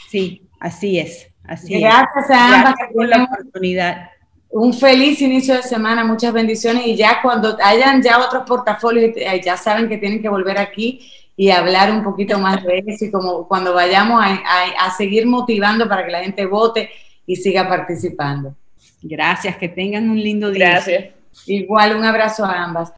Sí, 0.08 0.48
así 0.60 1.00
es. 1.00 1.29
Así 1.44 1.80
Gracias 1.80 2.30
a 2.30 2.58
ambas 2.58 2.74
por 2.92 3.08
la 3.08 3.24
oportunidad 3.24 4.10
un 4.50 4.74
feliz 4.74 5.22
inicio 5.22 5.54
de 5.54 5.62
semana, 5.62 6.04
muchas 6.04 6.32
bendiciones 6.32 6.86
y 6.86 6.96
ya 6.96 7.22
cuando 7.22 7.56
hayan 7.62 8.02
ya 8.02 8.18
otros 8.18 8.44
portafolios, 8.46 9.14
ya 9.44 9.56
saben 9.56 9.88
que 9.88 9.96
tienen 9.96 10.20
que 10.20 10.28
volver 10.28 10.58
aquí 10.58 11.08
y 11.36 11.50
hablar 11.50 11.92
un 11.92 12.02
poquito 12.02 12.38
más 12.38 12.62
de 12.64 12.82
eso 12.86 13.04
y 13.04 13.10
como 13.10 13.46
cuando 13.46 13.72
vayamos 13.72 14.22
a, 14.22 14.90
seguir 14.90 15.26
motivando 15.26 15.88
para 15.88 16.04
que 16.04 16.12
la 16.12 16.22
gente 16.22 16.44
vote 16.46 16.90
y 17.26 17.36
siga 17.36 17.68
participando. 17.68 18.54
Gracias, 19.02 19.56
que 19.56 19.68
tengan 19.68 20.10
un 20.10 20.20
lindo 20.20 20.50
día. 20.50 20.70
Gracias. 20.70 21.14
Igual, 21.46 21.96
un 21.96 22.04
abrazo 22.04 22.44
a 22.44 22.62
ambas. 22.62 22.92